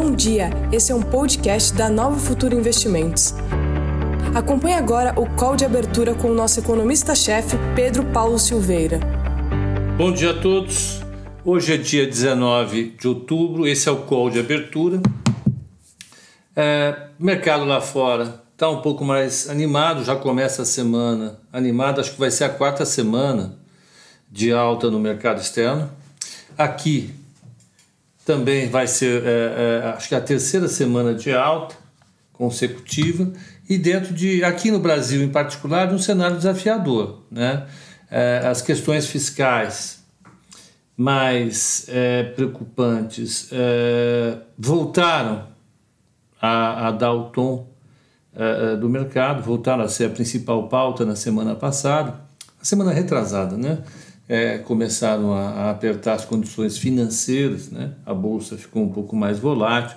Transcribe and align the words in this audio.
Bom 0.00 0.14
dia, 0.14 0.50
esse 0.70 0.92
é 0.92 0.94
um 0.94 1.02
podcast 1.02 1.74
da 1.74 1.88
Nova 1.88 2.20
Futuro 2.20 2.54
Investimentos. 2.54 3.34
Acompanhe 4.32 4.76
agora 4.76 5.12
o 5.18 5.28
call 5.34 5.56
de 5.56 5.64
abertura 5.64 6.14
com 6.14 6.30
o 6.30 6.34
nosso 6.34 6.60
economista-chefe, 6.60 7.56
Pedro 7.74 8.04
Paulo 8.12 8.38
Silveira. 8.38 9.00
Bom 9.96 10.12
dia 10.12 10.30
a 10.30 10.40
todos. 10.40 11.00
Hoje 11.44 11.74
é 11.74 11.76
dia 11.76 12.06
19 12.06 12.90
de 12.96 13.08
outubro, 13.08 13.66
esse 13.66 13.88
é 13.88 13.92
o 13.92 14.02
call 14.02 14.30
de 14.30 14.38
abertura. 14.38 15.02
É, 16.54 17.08
mercado 17.18 17.64
lá 17.64 17.80
fora 17.80 18.40
está 18.52 18.70
um 18.70 18.80
pouco 18.80 19.04
mais 19.04 19.50
animado, 19.50 20.04
já 20.04 20.14
começa 20.14 20.62
a 20.62 20.64
semana 20.64 21.40
animada, 21.52 22.00
acho 22.00 22.12
que 22.12 22.20
vai 22.20 22.30
ser 22.30 22.44
a 22.44 22.50
quarta 22.50 22.84
semana 22.84 23.58
de 24.30 24.52
alta 24.52 24.92
no 24.92 25.00
mercado 25.00 25.40
externo. 25.40 25.90
Aqui 26.56 27.12
também 28.28 28.68
vai 28.68 28.86
ser, 28.86 29.22
é, 29.24 29.30
é, 29.84 29.88
acho 29.96 30.06
que 30.06 30.14
a 30.14 30.20
terceira 30.20 30.68
semana 30.68 31.14
de 31.14 31.32
alta 31.32 31.74
consecutiva 32.30 33.32
e 33.66 33.78
dentro 33.78 34.12
de, 34.12 34.44
aqui 34.44 34.70
no 34.70 34.78
Brasil 34.78 35.22
em 35.22 35.30
particular, 35.30 35.90
um 35.90 35.98
cenário 35.98 36.36
desafiador. 36.36 37.22
Né? 37.30 37.66
É, 38.10 38.42
as 38.44 38.60
questões 38.60 39.06
fiscais 39.06 40.04
mais 40.94 41.86
é, 41.88 42.24
preocupantes 42.24 43.48
é, 43.50 44.36
voltaram 44.58 45.46
a, 46.38 46.88
a 46.88 46.90
dar 46.90 47.14
o 47.14 47.30
tom 47.30 47.66
do 48.78 48.88
mercado, 48.88 49.42
voltaram 49.42 49.82
a 49.82 49.88
ser 49.88 50.04
a 50.04 50.10
principal 50.10 50.68
pauta 50.68 51.04
na 51.04 51.16
semana 51.16 51.56
passada, 51.56 52.20
na 52.56 52.64
semana 52.64 52.92
retrasada, 52.92 53.56
né? 53.56 53.78
É, 54.28 54.58
começaram 54.58 55.32
a, 55.32 55.48
a, 55.48 55.70
apertar 55.70 56.12
as 56.12 56.24
condições 56.24 56.76
financeiras, 56.76 57.70
né? 57.70 57.94
a 58.04 58.12
bolsa 58.12 58.58
ficou 58.58 58.82
um 58.82 58.92
pouco 58.92 59.16
mais 59.16 59.38
volátil, 59.38 59.96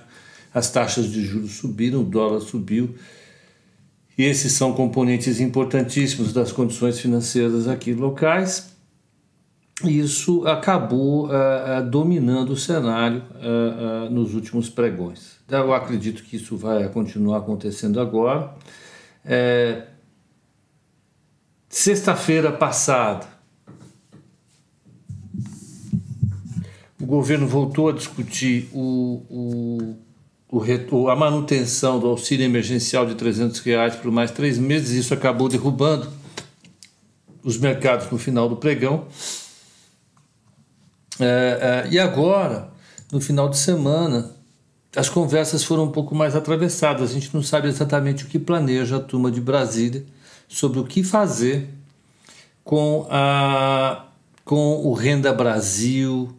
as 0.53 0.71
taxas 0.71 1.11
de 1.11 1.21
juros 1.21 1.57
subiram, 1.57 1.99
o 1.99 2.03
dólar 2.03 2.39
subiu, 2.39 2.95
e 4.17 4.23
esses 4.23 4.53
são 4.53 4.71
componentes 4.73 5.41
importantíssimos 5.41 6.31
das 6.31 6.51
condições 6.51 6.99
financeiras 6.99 7.67
aqui 7.67 7.93
locais. 7.93 8.71
Isso 9.83 10.45
acabou 10.47 11.25
uh, 11.25 11.29
uh, 11.29 11.89
dominando 11.89 12.51
o 12.51 12.57
cenário 12.57 13.23
uh, 13.35 14.09
nos 14.11 14.35
últimos 14.35 14.69
pregões. 14.69 15.37
Eu 15.49 15.73
acredito 15.73 16.23
que 16.23 16.35
isso 16.35 16.55
vai 16.55 16.87
continuar 16.89 17.39
acontecendo 17.39 17.99
agora. 17.99 18.53
É, 19.25 19.87
Sexta-feira 21.71 22.51
passada, 22.51 23.25
governo 27.11 27.45
voltou 27.45 27.89
a 27.89 27.91
discutir 27.91 28.69
o, 28.71 29.21
o, 30.49 30.57
o, 30.89 31.09
a 31.09 31.15
manutenção 31.15 31.99
do 31.99 32.07
auxílio 32.07 32.45
emergencial 32.45 33.05
de 33.05 33.15
300 33.15 33.59
reais 33.59 33.95
por 33.97 34.09
mais 34.09 34.31
três 34.31 34.57
meses. 34.57 34.91
Isso 34.91 35.13
acabou 35.13 35.49
derrubando 35.49 36.09
os 37.43 37.57
mercados 37.57 38.09
no 38.09 38.17
final 38.17 38.47
do 38.47 38.55
pregão. 38.55 39.07
É, 41.19 41.85
é, 41.85 41.89
e 41.91 41.99
agora, 41.99 42.71
no 43.11 43.19
final 43.19 43.49
de 43.49 43.57
semana, 43.57 44.31
as 44.95 45.09
conversas 45.09 45.65
foram 45.65 45.83
um 45.83 45.91
pouco 45.91 46.15
mais 46.15 46.33
atravessadas. 46.33 47.11
A 47.11 47.13
gente 47.13 47.33
não 47.33 47.43
sabe 47.43 47.67
exatamente 47.67 48.23
o 48.23 48.27
que 48.27 48.39
planeja 48.39 48.95
a 48.95 48.99
turma 49.01 49.29
de 49.29 49.41
Brasília 49.41 50.05
sobre 50.47 50.79
o 50.79 50.85
que 50.85 51.03
fazer 51.03 51.67
com, 52.63 53.05
a, 53.09 54.05
com 54.45 54.85
o 54.85 54.93
Renda 54.93 55.33
Brasil, 55.33 56.37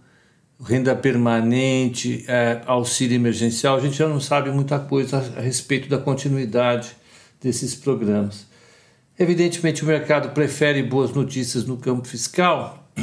renda 0.64 0.94
permanente, 0.94 2.24
é, 2.28 2.62
auxílio 2.66 3.16
emergencial. 3.16 3.76
A 3.76 3.80
gente 3.80 3.96
já 3.96 4.08
não 4.08 4.20
sabe 4.20 4.50
muita 4.50 4.78
coisa 4.78 5.18
a, 5.36 5.40
respeito 5.40 5.88
da 5.88 5.98
continuidade 5.98 6.96
desses 7.40 7.74
programas. 7.74 8.46
Evidentemente, 9.18 9.82
o 9.82 9.86
mercado 9.86 10.30
prefere 10.30 10.82
boas 10.82 11.12
notícias 11.12 11.64
no 11.64 11.76
campo 11.76 12.06
fiscal. 12.06 12.88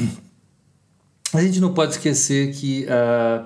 A 1.32 1.44
gente 1.44 1.60
não 1.60 1.74
pode 1.76 1.92
esquecer 1.92 2.54
que. 2.56 2.86
Uh, 2.86 3.46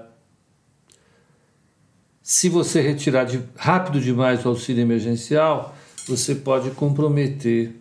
se 2.22 2.47
você 2.47 2.80
retirar 2.80 3.25
de, 3.25 3.41
rápido 3.57 4.00
demais 4.00 4.45
o 4.45 4.47
auxílio 4.47 4.81
emergencial, 4.81 5.75
você 6.07 6.34
pode 6.34 6.72
comprometer 6.72 7.75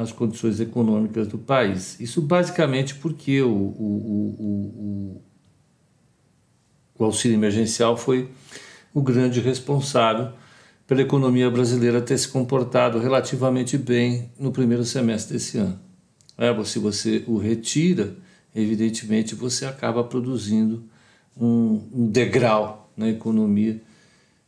as 0.00 0.12
condições 0.12 0.60
econômicas 0.60 1.26
do 1.26 1.38
país. 1.38 1.98
Isso 1.98 2.22
basicamente 2.22 2.94
porque 2.94 3.42
o, 3.42 3.48
o, 3.48 3.54
o, 4.38 5.16
o 5.16 5.22
auxílio 7.02 7.34
emergencial 7.34 7.96
foi 7.96 8.28
o 8.92 9.02
grande 9.02 9.40
responsável 9.40 10.32
pela 10.86 11.02
economia 11.02 11.50
brasileira 11.50 12.00
ter 12.00 12.16
se 12.18 12.28
comportado 12.28 12.98
relativamente 12.98 13.76
bem 13.76 14.30
no 14.38 14.52
primeiro 14.52 14.84
semestre 14.84 15.34
desse 15.34 15.58
ano. 15.58 15.78
É, 16.38 16.64
se 16.64 16.78
você 16.78 17.24
o 17.26 17.38
retira, 17.38 18.14
evidentemente 18.54 19.34
você 19.34 19.66
acaba 19.66 20.04
produzindo 20.04 20.84
um, 21.36 21.82
um 21.92 22.06
degrau 22.06 22.90
na 22.96 23.08
economia 23.08 23.80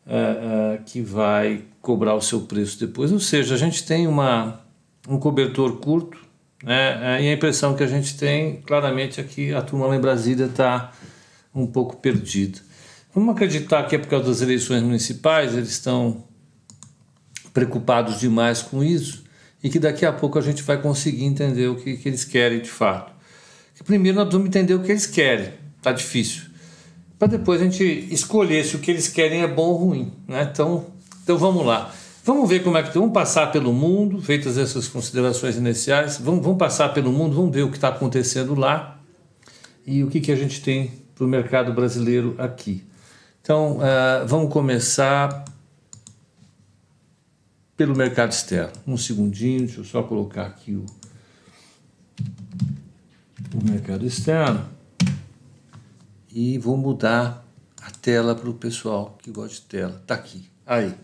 uh, 0.07 0.81
uh, 0.81 0.85
que 0.85 1.01
vai 1.01 1.65
cobrar 1.81 2.15
o 2.15 2.21
seu 2.21 2.41
preço 2.43 2.79
depois. 2.79 3.13
Ou 3.13 3.21
seja, 3.21 3.55
a 3.55 3.59
gente 3.59 3.85
tem 3.85 4.07
uma, 4.07 4.61
um 5.09 5.19
cobertor 5.19 5.77
curto 5.79 6.19
né, 6.63 7.23
e 7.23 7.29
a 7.29 7.33
impressão 7.33 7.75
que 7.75 7.83
a 7.83 7.87
gente 7.87 8.17
tem 8.17 8.61
claramente 8.63 9.21
é 9.21 9.25
que 9.25 9.53
a 9.55 9.63
turma 9.63 9.87
lá 9.87 9.97
em 9.97 10.01
Brasília 10.01 10.47
está 10.47 10.93
um 11.63 11.67
pouco 11.67 11.97
perdida. 11.97 12.59
Vamos 13.15 13.35
acreditar 13.35 13.85
que 13.85 13.97
é 13.97 13.99
por 13.99 14.09
causa 14.09 14.27
das 14.27 14.43
eleições 14.43 14.83
municipais, 14.83 15.55
eles 15.55 15.71
estão 15.71 16.25
preocupados 17.53 18.21
demais 18.21 18.61
com 18.61 18.85
isso 18.85 19.25
e 19.63 19.71
que 19.71 19.79
daqui 19.79 20.05
a 20.05 20.13
pouco 20.13 20.39
a 20.39 20.43
gente 20.43 20.63
vai 20.63 20.81
conseguir 20.81 21.25
entender 21.25 21.69
o 21.69 21.77
que, 21.77 21.97
que 21.97 22.09
eles 22.09 22.25
querem 22.25 22.61
de 22.61 22.69
fato. 22.69 23.13
Que 23.75 23.83
primeiro 23.83 24.19
nós 24.19 24.31
vamos 24.31 24.49
entender 24.49 24.75
o 24.75 24.83
que 24.83 24.93
eles 24.93 25.07
querem, 25.07 25.53
está 25.79 25.93
difícil 25.93 26.57
para 27.19 27.29
depois 27.29 27.61
a 27.61 27.65
gente 27.65 27.85
escolher 28.11 28.65
se 28.65 28.77
o 28.77 28.79
que 28.79 28.91
eles 28.91 29.09
querem 29.09 29.43
é 29.43 29.47
bom 29.47 29.69
ou 29.69 29.77
ruim. 29.77 30.13
Né? 30.29 30.49
Então, 30.53 30.87
então 31.23 31.39
vamos 31.39 31.65
lá. 31.65 31.93
Vamos 32.25 32.49
ver 32.49 32.63
como 32.63 32.77
é 32.77 32.83
que 32.83 32.93
vamos 32.93 33.13
passar 33.13 33.53
pelo 33.53 33.73
mundo, 33.73 34.21
feitas 34.21 34.59
essas 34.59 34.89
considerações 34.89 35.57
iniciais, 35.57 36.19
vamos, 36.19 36.43
vamos 36.43 36.59
passar 36.59 36.89
pelo 36.93 37.13
mundo, 37.13 37.37
vamos 37.37 37.55
ver 37.55 37.63
o 37.63 37.71
que 37.71 37.77
está 37.77 37.89
acontecendo 37.89 38.55
lá 38.55 39.01
e 39.87 40.03
o 40.03 40.09
que, 40.09 40.21
que 40.21 40.33
a 40.33 40.37
gente 40.37 40.61
tem 40.61 40.91
para 41.17 41.25
o 41.25 41.29
mercado 41.29 41.73
brasileiro 41.73 42.37
aqui. 42.39 42.85
Então, 43.41 43.79
uh, 43.79 44.27
vamos 44.27 44.53
começar 44.53 45.45
pelo 47.75 47.97
mercado 47.97 48.31
externo. 48.31 48.73
Um 48.87 48.99
segundinho, 48.99 49.61
deixa 49.61 49.81
eu 49.81 49.85
só 49.85 50.03
colocar 50.03 50.47
aqui 50.47 50.73
o, 50.73 50.85
o 53.55 53.65
mercado 53.65 54.07
externo 54.07 54.69
e 56.31 56.59
vou 56.59 56.77
mudar 56.77 57.47
a 57.81 57.91
tela 57.91 58.35
para 58.35 58.51
o 58.51 58.55
pessoal 58.55 59.17
que 59.23 59.31
gosta 59.31 59.55
de 59.55 59.63
tela. 59.63 60.03
Tá 60.07 60.15
aqui. 60.15 60.51
Aí. 60.67 60.95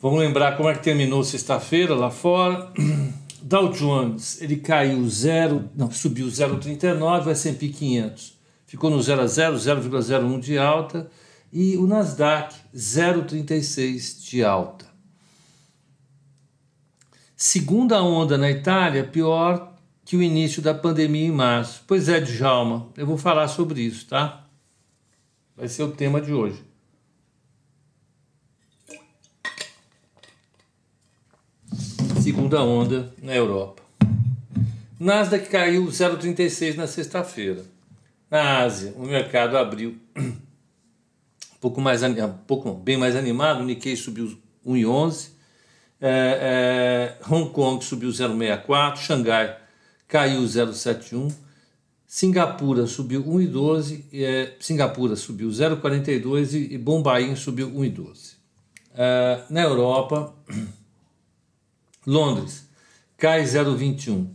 Vamos 0.00 0.20
lembrar 0.20 0.56
como 0.56 0.70
é 0.70 0.74
que 0.74 0.82
terminou 0.82 1.22
sexta-feira 1.22 1.94
lá 1.94 2.10
fora. 2.10 2.72
Dow 3.48 3.70
Jones, 3.70 4.42
ele 4.42 4.56
caiu 4.56 5.08
0, 5.08 5.70
não, 5.76 5.88
subiu 5.88 6.26
0,39, 6.26 7.26
o 7.26 7.30
S&P 7.30 7.68
500 7.68 8.36
ficou 8.66 8.90
no 8.90 9.00
0 9.00 9.22
a 9.22 9.26
0, 9.28 9.54
0,01 9.56 10.40
de 10.40 10.58
alta 10.58 11.08
e 11.52 11.76
o 11.76 11.86
Nasdaq 11.86 12.52
0,36 12.74 14.28
de 14.28 14.42
alta. 14.42 14.84
Segunda 17.36 18.02
onda 18.02 18.36
na 18.36 18.50
Itália, 18.50 19.04
pior 19.04 19.74
que 20.04 20.16
o 20.16 20.22
início 20.22 20.60
da 20.60 20.74
pandemia 20.74 21.28
em 21.28 21.30
março. 21.30 21.84
Pois 21.86 22.08
é, 22.08 22.18
Djalma, 22.20 22.88
eu 22.96 23.06
vou 23.06 23.16
falar 23.16 23.46
sobre 23.46 23.80
isso, 23.80 24.08
tá? 24.08 24.44
Vai 25.56 25.68
ser 25.68 25.84
o 25.84 25.92
tema 25.92 26.20
de 26.20 26.32
hoje. 26.32 26.64
Segunda 32.26 32.60
onda 32.60 33.12
na 33.22 33.32
Europa. 33.32 33.84
Nasdaq 34.98 35.48
caiu 35.48 35.86
0,36 35.86 36.74
na 36.74 36.88
sexta-feira. 36.88 37.62
Na 38.28 38.64
Ásia, 38.64 38.92
o 38.96 39.06
mercado 39.06 39.56
abriu 39.56 39.96
um 40.18 40.32
pouco 41.60 41.80
mais 41.80 42.02
um 42.02 42.32
pouco 42.44 42.74
bem 42.74 42.96
mais 42.96 43.14
animado, 43.14 43.60
o 43.60 43.64
Nikkei 43.64 43.94
subiu 43.94 44.36
1,11, 44.66 45.28
é, 46.00 47.14
é, 47.22 47.32
Hong 47.32 47.48
Kong 47.50 47.84
subiu 47.84 48.10
0,64, 48.10 48.96
Xangai 48.96 49.56
caiu 50.08 50.42
0,71. 50.42 51.32
Singapura 52.08 52.88
subiu 52.88 53.22
1,12, 53.22 54.02
é, 54.12 54.52
Singapura 54.58 55.14
subiu 55.14 55.48
0,42 55.48 56.54
e, 56.54 56.74
e 56.74 56.76
Bombaim 56.76 57.36
subiu 57.36 57.70
1,12. 57.70 58.34
É, 58.96 59.42
na 59.48 59.62
Europa, 59.62 60.34
Londres 62.06 62.68
cai 63.16 63.42
0,21. 63.42 64.28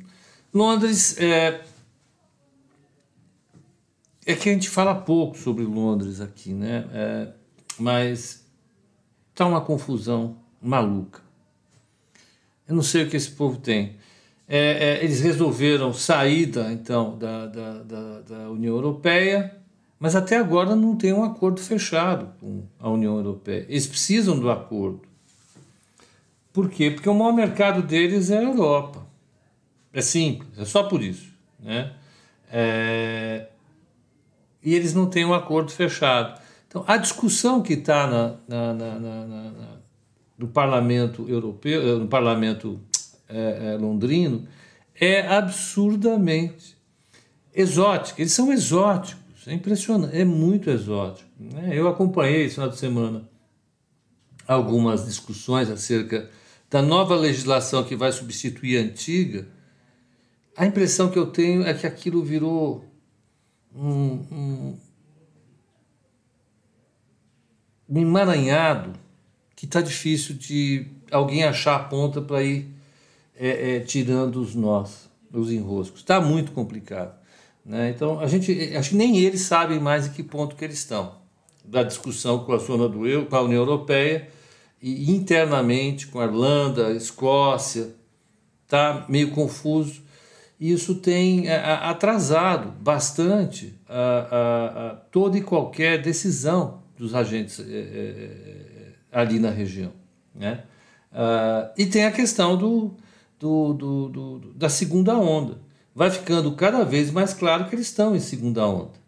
Londres 0.53 1.17
é, 1.17 1.61
é 4.25 4.35
que 4.35 4.49
a 4.49 4.53
gente 4.53 4.69
fala 4.69 4.93
pouco 4.93 5.37
sobre 5.37 5.63
Londres 5.63 6.19
aqui, 6.19 6.53
né? 6.53 6.85
É, 6.93 7.27
mas 7.79 8.45
tá 9.33 9.45
uma 9.45 9.61
confusão 9.61 10.37
maluca. 10.61 11.21
Eu 12.67 12.75
não 12.75 12.83
sei 12.83 13.03
o 13.03 13.09
que 13.09 13.17
esse 13.17 13.31
povo 13.31 13.57
tem. 13.57 13.95
É, 14.47 14.99
é, 14.99 15.03
eles 15.03 15.21
resolveram 15.21 15.93
sair 15.93 16.47
da, 16.47 16.71
então, 16.73 17.17
da, 17.17 17.47
da, 17.47 17.83
da, 17.83 18.21
da 18.21 18.49
União 18.49 18.75
Europeia, 18.75 19.57
mas 19.97 20.15
até 20.15 20.35
agora 20.35 20.75
não 20.75 20.95
tem 20.95 21.13
um 21.13 21.23
acordo 21.23 21.61
fechado 21.61 22.33
com 22.39 22.63
a 22.79 22.89
União 22.89 23.15
Europeia. 23.15 23.65
Eles 23.69 23.87
precisam 23.87 24.37
do 24.37 24.51
acordo. 24.51 25.10
Por 26.53 26.69
quê? 26.69 26.91
Porque 26.91 27.09
o 27.09 27.13
maior 27.13 27.33
mercado 27.33 27.81
deles 27.81 28.29
é 28.29 28.39
a 28.39 28.43
Europa. 28.43 29.05
É 29.93 30.01
simples, 30.01 30.57
é 30.57 30.65
só 30.65 30.83
por 30.83 31.01
isso. 31.01 31.31
Né? 31.59 31.93
É... 32.51 33.47
E 34.63 34.75
eles 34.75 34.93
não 34.93 35.07
têm 35.07 35.25
um 35.25 35.33
acordo 35.33 35.71
fechado. 35.71 36.39
Então, 36.67 36.83
a 36.87 36.97
discussão 36.97 37.61
que 37.61 37.73
está 37.73 38.07
na, 38.07 38.35
na, 38.47 38.73
na, 38.73 38.99
na, 38.99 39.51
no 40.37 40.47
parlamento 40.47 41.27
europeu, 41.27 41.81
eh, 41.81 41.99
no 41.99 42.07
parlamento 42.07 42.79
é, 43.27 43.73
é, 43.73 43.77
londrino, 43.77 44.47
é 44.95 45.27
absurdamente 45.27 46.77
exótica. 47.53 48.21
Eles 48.21 48.31
são 48.31 48.51
exóticos, 48.51 49.47
é 49.47 49.53
impressionante, 49.53 50.15
é 50.15 50.23
muito 50.23 50.69
exótico. 50.69 51.29
Né? 51.39 51.71
Eu 51.73 51.87
acompanhei 51.87 52.45
esse 52.45 52.55
final 52.55 52.69
de 52.69 52.77
semana 52.77 53.29
algumas 54.47 55.05
discussões 55.05 55.69
acerca 55.69 56.29
da 56.71 56.81
nova 56.81 57.15
legislação 57.15 57.83
que 57.83 57.97
vai 57.97 58.13
substituir 58.13 58.77
a 58.77 58.81
antiga, 58.81 59.45
a 60.55 60.65
impressão 60.65 61.11
que 61.11 61.19
eu 61.19 61.27
tenho 61.27 61.63
é 61.63 61.73
que 61.73 61.85
aquilo 61.85 62.23
virou 62.23 62.85
um, 63.75 64.25
um, 64.31 64.77
um 67.89 67.99
emaranhado 67.99 68.93
que 69.53 69.65
está 69.65 69.81
difícil 69.81 70.35
de 70.35 70.87
alguém 71.11 71.43
achar 71.43 71.75
a 71.75 71.83
ponta 71.83 72.21
para 72.21 72.41
ir 72.41 72.73
é, 73.35 73.75
é, 73.75 73.79
tirando 73.81 74.37
os 74.37 74.55
nós, 74.55 75.09
os 75.33 75.51
enroscos. 75.51 75.99
Está 75.99 76.21
muito 76.21 76.53
complicado. 76.53 77.19
Né? 77.65 77.89
Então, 77.89 78.17
a 78.21 78.27
gente, 78.27 78.75
acho 78.77 78.91
que 78.91 78.95
nem 78.95 79.17
eles 79.17 79.41
sabem 79.41 79.77
mais 79.77 80.07
em 80.07 80.11
que 80.11 80.23
ponto 80.23 80.55
que 80.55 80.63
eles 80.63 80.77
estão 80.77 81.19
da 81.65 81.83
discussão 81.83 82.45
com 82.45 82.53
a 82.53 82.57
zona 82.57 82.87
do 82.87 83.05
eu, 83.05 83.25
com 83.25 83.35
a 83.35 83.41
União 83.41 83.59
Europeia 83.59 84.29
e 84.81 85.11
internamente 85.11 86.07
com 86.07 86.19
a 86.19 86.25
Irlanda, 86.25 86.91
Escócia, 86.91 87.93
está 88.65 89.05
meio 89.07 89.31
confuso. 89.31 90.01
Isso 90.59 90.95
tem 90.95 91.47
é, 91.47 91.55
atrasado 91.55 92.71
bastante 92.79 93.75
a, 93.87 93.97
a, 93.99 94.87
a 94.87 94.95
toda 94.95 95.37
e 95.37 95.41
qualquer 95.41 96.01
decisão 96.01 96.81
dos 96.97 97.15
agentes 97.15 97.59
é, 97.59 97.63
é, 97.63 98.91
ali 99.11 99.39
na 99.39 99.49
região. 99.49 99.91
Né? 100.33 100.63
Uh, 101.11 101.73
e 101.77 101.85
tem 101.85 102.05
a 102.05 102.11
questão 102.11 102.55
do, 102.55 102.95
do, 103.39 103.73
do, 103.73 104.09
do, 104.09 104.39
da 104.53 104.69
segunda 104.69 105.15
onda. 105.17 105.59
Vai 105.93 106.09
ficando 106.09 106.51
cada 106.53 106.85
vez 106.85 107.11
mais 107.11 107.33
claro 107.33 107.67
que 107.67 107.75
eles 107.75 107.87
estão 107.87 108.15
em 108.15 108.19
segunda 108.19 108.65
onda. 108.65 109.01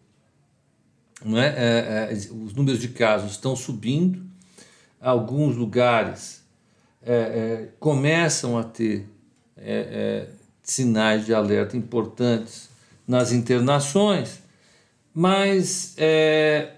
Não 1.24 1.38
é? 1.38 1.46
é, 1.46 2.08
é 2.10 2.12
os 2.12 2.52
números 2.52 2.80
de 2.80 2.88
casos 2.88 3.30
estão 3.30 3.56
subindo, 3.56 4.23
alguns 5.04 5.54
lugares 5.54 6.42
é, 7.02 7.12
é, 7.12 7.68
começam 7.78 8.56
a 8.56 8.64
ter 8.64 9.06
é, 9.56 10.26
é, 10.26 10.28
sinais 10.62 11.26
de 11.26 11.34
alerta 11.34 11.76
importantes 11.76 12.70
nas 13.06 13.30
internações, 13.30 14.42
mas 15.12 15.94
é, 15.98 16.72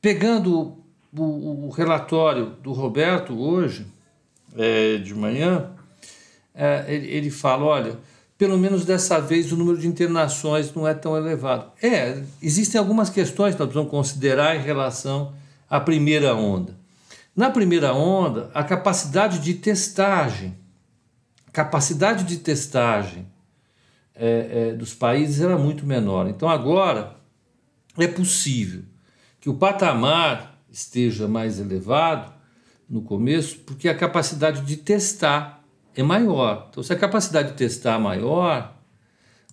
pegando 0.00 0.78
o, 1.14 1.66
o, 1.66 1.70
relatório 1.70 2.46
do 2.62 2.72
Roberto 2.72 3.38
hoje, 3.38 3.86
de 5.04 5.14
manhã, 5.14 5.70
ele, 6.88 7.06
ele 7.06 7.30
fala: 7.30 7.64
olha, 7.64 7.98
pelo 8.36 8.58
menos 8.58 8.84
dessa 8.84 9.20
vez 9.20 9.52
o 9.52 9.56
número 9.56 9.78
de 9.78 9.86
internações 9.86 10.74
não 10.74 10.88
é 10.88 10.94
tão 10.94 11.16
elevado. 11.16 11.70
É, 11.80 12.22
existem 12.42 12.78
algumas 12.78 13.10
questões 13.10 13.54
que 13.54 13.60
nós 13.60 13.68
precisamos 13.68 13.90
considerar 13.90 14.56
em 14.56 14.60
relação 14.60 15.32
a 15.70 15.78
primeira 15.78 16.34
onda. 16.34 16.76
Na 17.34 17.48
primeira 17.48 17.94
onda, 17.94 18.50
a 18.52 18.64
capacidade 18.64 19.38
de 19.38 19.54
testagem, 19.54 20.58
capacidade 21.52 22.24
de 22.24 22.38
testagem 22.38 23.28
é, 24.14 24.70
é, 24.70 24.74
dos 24.74 24.92
países 24.92 25.40
era 25.40 25.56
muito 25.56 25.86
menor. 25.86 26.28
Então 26.28 26.48
agora 26.48 27.16
é 27.96 28.08
possível 28.08 28.82
que 29.40 29.48
o 29.48 29.54
patamar 29.54 30.60
esteja 30.68 31.28
mais 31.28 31.60
elevado 31.60 32.32
no 32.88 33.02
começo, 33.02 33.60
porque 33.60 33.88
a 33.88 33.96
capacidade 33.96 34.62
de 34.62 34.76
testar 34.76 35.64
é 35.94 36.02
maior. 36.02 36.66
Então, 36.70 36.82
se 36.82 36.92
a 36.92 36.96
capacidade 36.96 37.52
de 37.52 37.56
testar 37.56 37.94
é 37.94 37.98
maior, 37.98 38.76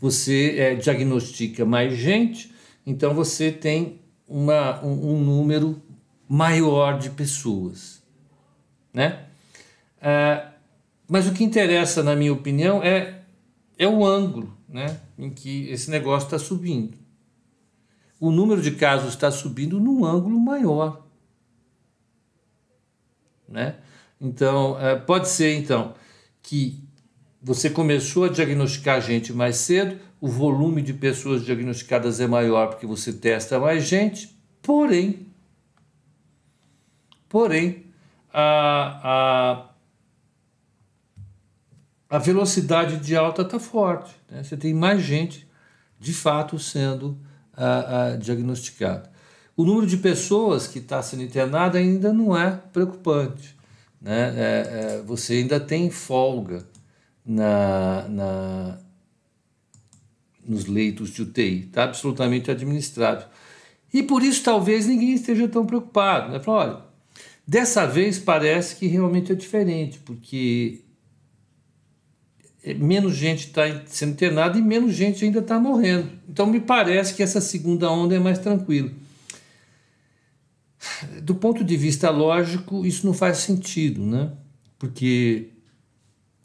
você 0.01 0.55
é, 0.57 0.75
diagnostica 0.75 1.63
mais 1.63 1.95
gente, 1.95 2.51
então 2.85 3.13
você 3.13 3.51
tem 3.51 4.01
uma, 4.27 4.83
um, 4.83 5.13
um 5.13 5.23
número 5.23 5.81
maior 6.27 6.99
de 6.99 7.09
pessoas, 7.09 8.03
né? 8.93 9.25
É, 10.01 10.47
mas 11.07 11.27
o 11.27 11.33
que 11.33 11.43
interessa, 11.43 12.03
na 12.03 12.15
minha 12.15 12.33
opinião, 12.33 12.83
é, 12.83 13.21
é 13.77 13.87
o 13.87 14.05
ângulo 14.05 14.57
né, 14.67 14.99
em 15.17 15.29
que 15.29 15.69
esse 15.69 15.89
negócio 15.89 16.27
está 16.27 16.37
subindo. 16.37 16.97
O 18.19 18.31
número 18.31 18.61
de 18.61 18.71
casos 18.71 19.09
está 19.09 19.31
subindo 19.31 19.79
num 19.79 20.03
ângulo 20.03 20.39
maior. 20.39 21.05
Né? 23.47 23.75
Então, 24.19 24.77
é, 24.79 24.95
pode 24.95 25.29
ser 25.29 25.55
então 25.55 25.93
que 26.41 26.83
você 27.41 27.69
começou 27.69 28.25
a 28.25 28.29
diagnosticar 28.29 28.99
gente 28.99 29.31
mais 29.31 29.57
cedo, 29.57 29.99
o 30.19 30.27
volume 30.27 30.81
de 30.81 30.93
pessoas 30.93 31.45
diagnosticadas 31.45 32.19
é 32.19 32.27
maior 32.27 32.67
porque 32.67 32.87
você 32.87 33.13
testa 33.13 33.59
mais 33.59 33.85
gente, 33.85 34.35
porém, 34.61 35.26
Porém, 37.29 37.85
a, 38.33 39.69
a, 42.09 42.15
a 42.15 42.19
velocidade 42.19 42.97
de 42.97 43.15
alta 43.15 43.41
está 43.41 43.59
forte. 43.59 44.15
Né? 44.29 44.43
Você 44.43 44.55
tem 44.55 44.73
mais 44.73 45.01
gente, 45.01 45.47
de 45.99 46.13
fato, 46.13 46.57
sendo 46.59 47.17
a, 47.53 48.05
a 48.05 48.15
diagnosticada. 48.15 49.11
O 49.55 49.63
número 49.65 49.87
de 49.87 49.97
pessoas 49.97 50.67
que 50.67 50.79
está 50.79 51.01
sendo 51.01 51.23
internada 51.23 51.79
ainda 51.79 52.13
não 52.13 52.37
é 52.37 52.51
preocupante. 52.71 53.57
Né? 53.99 54.33
É, 54.37 54.97
é, 54.99 55.01
você 55.01 55.33
ainda 55.33 55.59
tem 55.59 55.89
folga 55.89 56.63
na, 57.25 58.07
na, 58.07 58.77
nos 60.47 60.65
leitos 60.65 61.09
de 61.09 61.23
UTI. 61.23 61.65
Está 61.65 61.85
absolutamente 61.85 62.51
administrável. 62.51 63.27
E 63.91 64.03
por 64.03 64.21
isso 64.21 64.43
talvez 64.43 64.85
ninguém 64.85 65.13
esteja 65.13 65.47
tão 65.47 65.65
preocupado. 65.65 66.31
Né? 66.31 66.39
Fala, 66.39 66.59
olha, 66.59 66.86
Dessa 67.47 67.85
vez 67.85 68.19
parece 68.19 68.75
que 68.75 68.87
realmente 68.87 69.31
é 69.31 69.35
diferente, 69.35 69.99
porque 69.99 70.81
é, 72.61 72.73
menos 72.73 73.15
gente 73.15 73.47
está 73.47 73.61
sendo 73.85 74.11
internada 74.11 74.57
e 74.57 74.61
menos 74.61 74.93
gente 74.93 75.23
ainda 75.23 75.39
está 75.39 75.57
morrendo. 75.57 76.09
Então 76.27 76.45
me 76.45 76.59
parece 76.59 77.13
que 77.13 77.23
essa 77.23 77.39
segunda 77.39 77.89
onda 77.89 78.13
é 78.13 78.19
mais 78.19 78.37
tranquila. 78.39 78.91
Do 81.23 81.35
ponto 81.35 81.63
de 81.63 81.77
vista 81.77 82.09
lógico, 82.09 82.85
isso 82.85 83.05
não 83.05 83.13
faz 83.13 83.37
sentido, 83.37 84.05
né? 84.05 84.33
Porque 84.77 85.51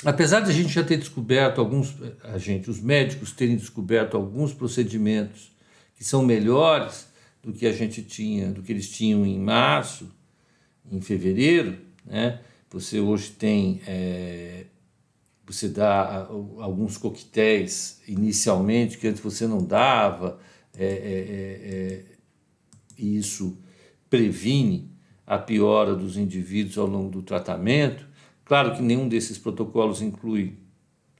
apesar 0.04 0.38
de 0.40 0.50
a 0.50 0.54
gente 0.54 0.68
já 0.68 0.84
ter 0.84 0.98
descoberto 0.98 1.60
alguns, 1.60 1.96
a 2.22 2.38
gente, 2.38 2.70
os 2.70 2.80
médicos 2.80 3.32
terem 3.32 3.56
descoberto 3.56 4.16
alguns 4.16 4.52
procedimentos 4.52 5.50
que 5.96 6.04
são 6.04 6.22
melhores 6.22 7.08
do 7.42 7.52
que 7.52 7.66
a 7.66 7.72
gente 7.72 8.02
tinha, 8.02 8.52
do 8.52 8.62
que 8.62 8.70
eles 8.70 8.88
tinham 8.88 9.26
em 9.26 9.40
março, 9.40 10.08
em 10.90 11.00
fevereiro, 11.00 11.78
né? 12.04 12.40
Você 12.70 13.00
hoje 13.00 13.30
tem, 13.32 13.82
é, 13.86 14.64
você 15.46 15.68
dá 15.68 16.26
alguns 16.58 16.96
coquetéis 16.96 18.00
inicialmente 18.08 18.96
que 18.96 19.06
antes 19.06 19.20
você 19.22 19.46
não 19.46 19.62
dava, 19.62 20.40
é, 20.76 20.84
é, 20.84 20.88
é, 20.88 22.04
é 22.08 22.12
e 22.98 23.16
isso 23.18 23.58
previne 24.08 24.90
a 25.26 25.38
piora 25.38 25.94
dos 25.94 26.16
indivíduos 26.16 26.78
ao 26.78 26.86
longo 26.86 27.10
do 27.10 27.22
tratamento. 27.22 28.06
Claro 28.44 28.74
que 28.74 28.82
nenhum 28.82 29.08
desses 29.08 29.38
protocolos 29.38 30.02
inclui 30.02 30.58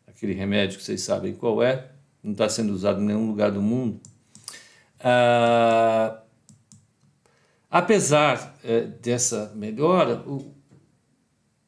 aquele 0.07 0.33
remédio 0.33 0.79
que 0.79 0.85
vocês 0.85 1.03
sabem 1.03 1.35
qual 1.35 1.63
é, 1.63 1.91
não 2.23 2.33
está 2.33 2.49
sendo 2.49 2.73
usado 2.73 3.01
em 3.01 3.07
nenhum 3.07 3.27
lugar 3.27 3.51
do 3.51 3.61
mundo. 3.61 4.01
Ah, 5.01 6.22
Apesar 7.73 8.55
é, 8.63 8.83
dessa 8.83 9.51
melhora, 9.57 10.23
o, 10.29 10.55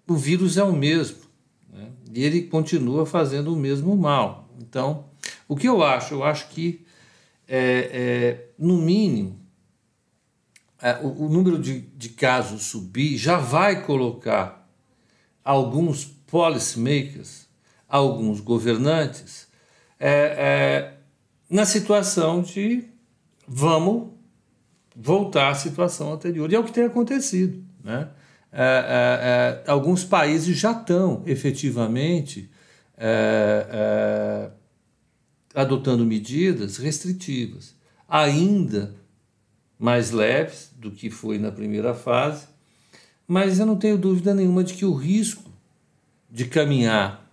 o 0.06 0.14
vírus 0.14 0.58
é 0.58 0.62
o 0.62 0.75
mesmo 0.75 1.16
né? 1.73 1.88
e 2.12 2.23
ele 2.23 2.42
continua 2.42 3.06
fazendo 3.06 3.54
o 3.54 3.56
mesmo 3.56 3.96
mal. 3.96 4.50
Então, 4.58 5.06
o 5.49 5.56
que 5.56 5.66
eu 5.66 5.82
acho? 5.82 6.12
Eu 6.12 6.23
acho 6.23 6.50
que 6.50 6.84
é, 7.49 7.58
é, 7.58 8.49
no 8.58 8.76
mínimo, 8.76 9.40
é, 10.82 10.96
o, 10.96 11.25
o, 11.25 11.28
número 11.30 11.58
de, 11.58 11.80
de 11.80 12.11
casos 12.11 12.64
subir 12.64 13.16
já 13.16 13.38
vai 13.38 13.82
colocar 13.82 14.68
alguns 15.42 16.04
policymakers, 16.04 17.49
alguns 17.88 18.40
governantes, 18.40 19.49
é, 19.99 20.11
é, 20.11 20.94
na 21.49 21.64
situação 21.64 22.42
de 22.42 22.84
vamos 23.49 24.13
voltar 24.95 25.51
à 25.51 25.55
situação 25.55 26.13
anterior. 26.13 26.51
E 26.51 26.55
é 26.55 26.59
o 26.59 26.65
que 26.65 26.73
tem 26.73 26.85
acontecido. 26.85 27.63
Né? 27.83 28.09
É, 28.53 29.63
é, 29.65 29.65
é 29.67 29.71
alguns 29.71 30.05
países 30.05 30.57
já 30.57 30.73
estão 30.73 31.23
efetivamente 31.27 32.51
é, 32.97 33.67
é, 33.71 34.51
adotando 35.61 36.05
medidas 36.05 36.77
restritivas, 36.77 37.75
ainda 38.09 38.95
mais 39.79 40.11
leves 40.11 40.71
do 40.77 40.91
que 40.91 41.11
foi 41.11 41.39
na 41.39 41.51
primeira 41.51 41.95
fase, 41.95 42.47
mas 43.27 43.59
eu 43.59 43.67
não 43.67 43.77
tenho 43.77 43.99
dúvida 43.99 44.35
nenhuma 44.35 44.63
de 44.63 44.75
que 44.75 44.85
o 44.85 44.95
risco 44.95 45.51
de 46.31 46.45
caminhar 46.47 47.25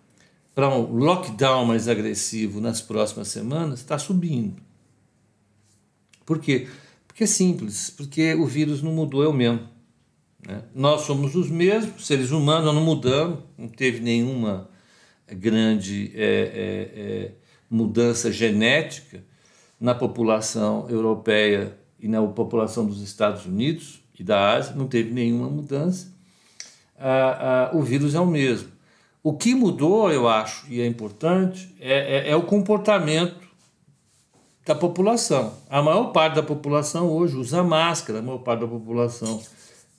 para 0.53 0.69
um 0.69 0.81
lockdown 0.93 1.65
mais 1.65 1.87
agressivo 1.87 2.59
nas 2.59 2.81
próximas 2.81 3.29
semanas 3.29 3.79
está 3.79 3.97
subindo. 3.97 4.61
Por 6.25 6.39
quê? 6.39 6.67
Porque 6.67 6.81
é 7.19 7.27
simples, 7.27 7.89
porque 7.89 8.33
o 8.35 8.45
vírus 8.45 8.81
não 8.81 8.91
mudou, 8.91 9.23
é 9.23 9.27
o 9.27 9.33
mesmo. 9.33 9.67
Né? 10.45 10.63
Nós 10.73 11.01
somos 11.01 11.35
os 11.35 11.49
mesmos, 11.49 12.07
seres 12.07 12.31
humanos, 12.31 12.65
nós 12.65 12.75
não 12.75 12.83
mudamos, 12.83 13.39
não 13.57 13.67
teve 13.67 13.99
nenhuma 13.99 14.69
grande 15.27 16.11
é, 16.15 16.23
é, 16.23 17.01
é, 17.01 17.31
mudança 17.69 18.31
genética 18.31 19.23
na 19.79 19.95
população 19.95 20.87
europeia 20.89 21.77
e 21.99 22.07
na 22.07 22.21
população 22.27 22.85
dos 22.85 23.01
Estados 23.01 23.45
Unidos 23.45 24.01
e 24.17 24.23
da 24.23 24.55
Ásia, 24.55 24.75
não 24.75 24.87
teve 24.87 25.11
nenhuma 25.11 25.49
mudança. 25.49 26.13
Ah, 26.97 27.69
ah, 27.71 27.75
o 27.75 27.81
vírus 27.81 28.13
é 28.13 28.19
o 28.19 28.27
mesmo. 28.27 28.69
O 29.23 29.33
que 29.33 29.55
mudou, 29.55 30.11
eu 30.11 30.27
acho, 30.27 30.65
e 30.71 30.81
é 30.81 30.85
importante, 30.85 31.73
é, 31.79 32.27
é, 32.27 32.29
é 32.29 32.35
o 32.35 32.43
comportamento 32.43 33.50
da 34.65 34.75
população. 34.75 35.53
A 35.69 35.81
maior 35.81 36.11
parte 36.11 36.35
da 36.35 36.43
população 36.43 37.09
hoje 37.09 37.35
usa 37.35 37.63
máscara, 37.63 38.19
a 38.19 38.21
maior 38.21 38.39
parte 38.39 38.61
da 38.61 38.67
população 38.67 39.41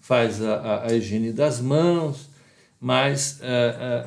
faz 0.01 0.43
a, 0.43 0.55
a, 0.55 0.87
a 0.89 0.93
higiene 0.95 1.33
das 1.33 1.61
mãos, 1.61 2.29
mas 2.81 3.39
é, 3.41 3.47
é, 3.47 4.07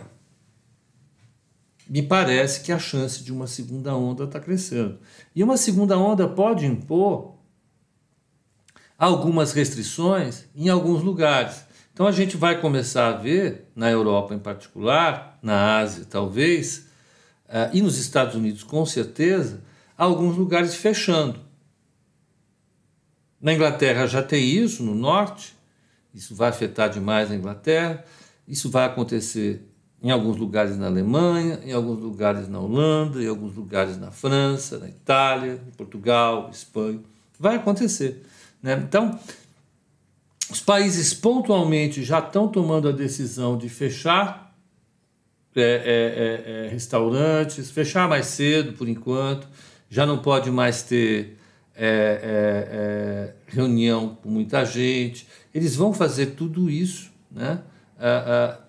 me 1.88 2.02
parece 2.02 2.62
que 2.62 2.72
a 2.72 2.80
chance 2.80 3.24
de 3.24 3.32
uma 3.32 3.48
segunda 3.48 3.96
onda 3.96 4.26
está 4.26 4.40
crescendo. 4.40 4.98
E 5.36 5.44
uma 5.44 5.58
segunda 5.58 5.98
onda 5.98 6.28
pode 6.28 6.66
impor 6.66 7.36
algumas 8.98 9.52
restrições 9.52 10.46
em 10.56 10.70
alguns 10.70 11.02
lugares. 11.02 11.66
Então 11.94 12.08
a 12.08 12.12
gente 12.12 12.36
vai 12.36 12.60
começar 12.60 13.08
a 13.08 13.18
ver, 13.18 13.72
na 13.76 13.90
Europa 13.90 14.34
em 14.34 14.40
particular, 14.40 15.38
na 15.42 15.78
Ásia 15.78 16.06
talvez, 16.10 16.88
uh, 17.48 17.72
e 17.74 17.82
nos 17.82 17.98
Estados 17.98 18.36
Unidos 18.36 18.64
com 18.64 18.86
certeza, 18.86 19.62
alguns 19.98 20.38
lugares 20.38 20.76
fechando. 20.76 21.40
Na 23.42 23.54
Inglaterra 23.54 24.08
já 24.08 24.24
tem 24.24 24.44
isso, 24.44 24.84
no 24.84 24.96
norte, 24.96 25.56
isso 26.14 26.34
vai 26.36 26.50
afetar 26.50 26.90
demais 26.90 27.32
a 27.32 27.36
Inglaterra, 27.36 28.04
isso 28.48 28.70
vai 28.70 28.86
acontecer 28.86 29.62
em 30.02 30.12
alguns 30.12 30.38
lugares 30.38 30.78
na 30.78 30.88
Alemanha, 30.88 31.60
em 31.64 31.72
alguns 31.72 32.00
lugares 32.00 32.48
na 32.48 32.60
Holanda, 32.60 33.22
em 33.22 33.28
alguns 33.28 33.56
lugares 33.56 33.98
na 33.98 34.12
França, 34.12 34.78
na 34.78 34.88
Itália, 34.88 35.62
em 35.68 35.72
Portugal, 35.72 36.50
Espanha. 36.52 37.00
Vai 37.40 37.56
acontecer. 37.56 38.24
Né? 38.62 38.82
Então, 38.88 39.20
os 40.50 40.62
países 40.62 41.14
pontualmente 41.14 42.04
já 42.04 42.20
estão 42.20 42.48
tomando 42.48 42.88
a 42.88 42.92
decisão 42.92 43.58
de 43.58 43.68
fechar 43.68 44.46
é, 45.56 45.62
é, 45.62 45.64
é, 45.64 46.66
é, 46.66 46.70
restaurantes, 46.70 47.72
fechar 47.72 48.10
mais 48.10 48.26
cedo 48.26 48.74
por 48.74 48.90
enquanto, 48.90 49.48
já 49.90 50.06
não 50.06 50.18
pode 50.18 50.52
mais 50.52 50.84
ter 50.84 51.38
é, 51.76 53.34
é, 53.34 53.36
reunião 53.48 54.18
com 54.22 54.30
muita 54.30 54.66
gente. 54.66 55.28
Eles 55.54 55.76
vão 55.76 55.94
fazer 55.94 56.28
tudo 56.28 56.70
isso, 56.70 57.12
né? 57.32 57.62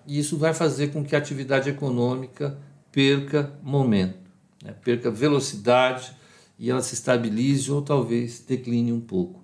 e 0.07 0.17
isso 0.17 0.37
vai 0.37 0.53
fazer 0.53 0.87
com 0.87 1.03
que 1.03 1.13
a 1.13 1.19
atividade 1.19 1.69
econômica 1.69 2.57
perca 2.91 3.51
momento, 3.61 4.31
né? 4.63 4.73
perca 4.83 5.11
velocidade 5.11 6.15
e 6.57 6.71
ela 6.71 6.81
se 6.81 6.93
estabilize 6.93 7.71
ou 7.71 7.81
talvez 7.81 8.39
decline 8.39 8.91
um 8.91 9.01
pouco. 9.01 9.43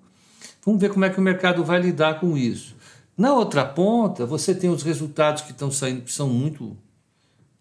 Vamos 0.64 0.80
ver 0.80 0.90
como 0.90 1.04
é 1.04 1.10
que 1.10 1.18
o 1.18 1.22
mercado 1.22 1.62
vai 1.62 1.80
lidar 1.80 2.18
com 2.18 2.36
isso. 2.36 2.74
Na 3.16 3.32
outra 3.32 3.64
ponta, 3.64 4.26
você 4.26 4.54
tem 4.54 4.70
os 4.70 4.82
resultados 4.82 5.42
que 5.42 5.52
estão 5.52 5.70
saindo, 5.70 6.02
que 6.02 6.12
são 6.12 6.28
muito 6.28 6.76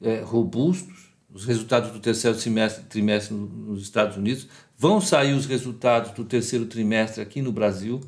é, 0.02 0.22
robustos, 0.22 1.13
os 1.34 1.46
resultados 1.46 1.92
do 1.92 2.00
terceiro 2.00 2.38
trimestre, 2.38 2.84
trimestre 2.84 3.34
nos 3.34 3.82
Estados 3.82 4.16
Unidos. 4.16 4.48
Vão 4.78 5.02
sair 5.02 5.34
os 5.34 5.48
resultados 5.48 6.12
do 6.12 6.24
terceiro 6.24 6.66
trimestre 6.68 7.22
aqui 7.22 7.42
no 7.42 7.52
Brasil. 7.52 8.00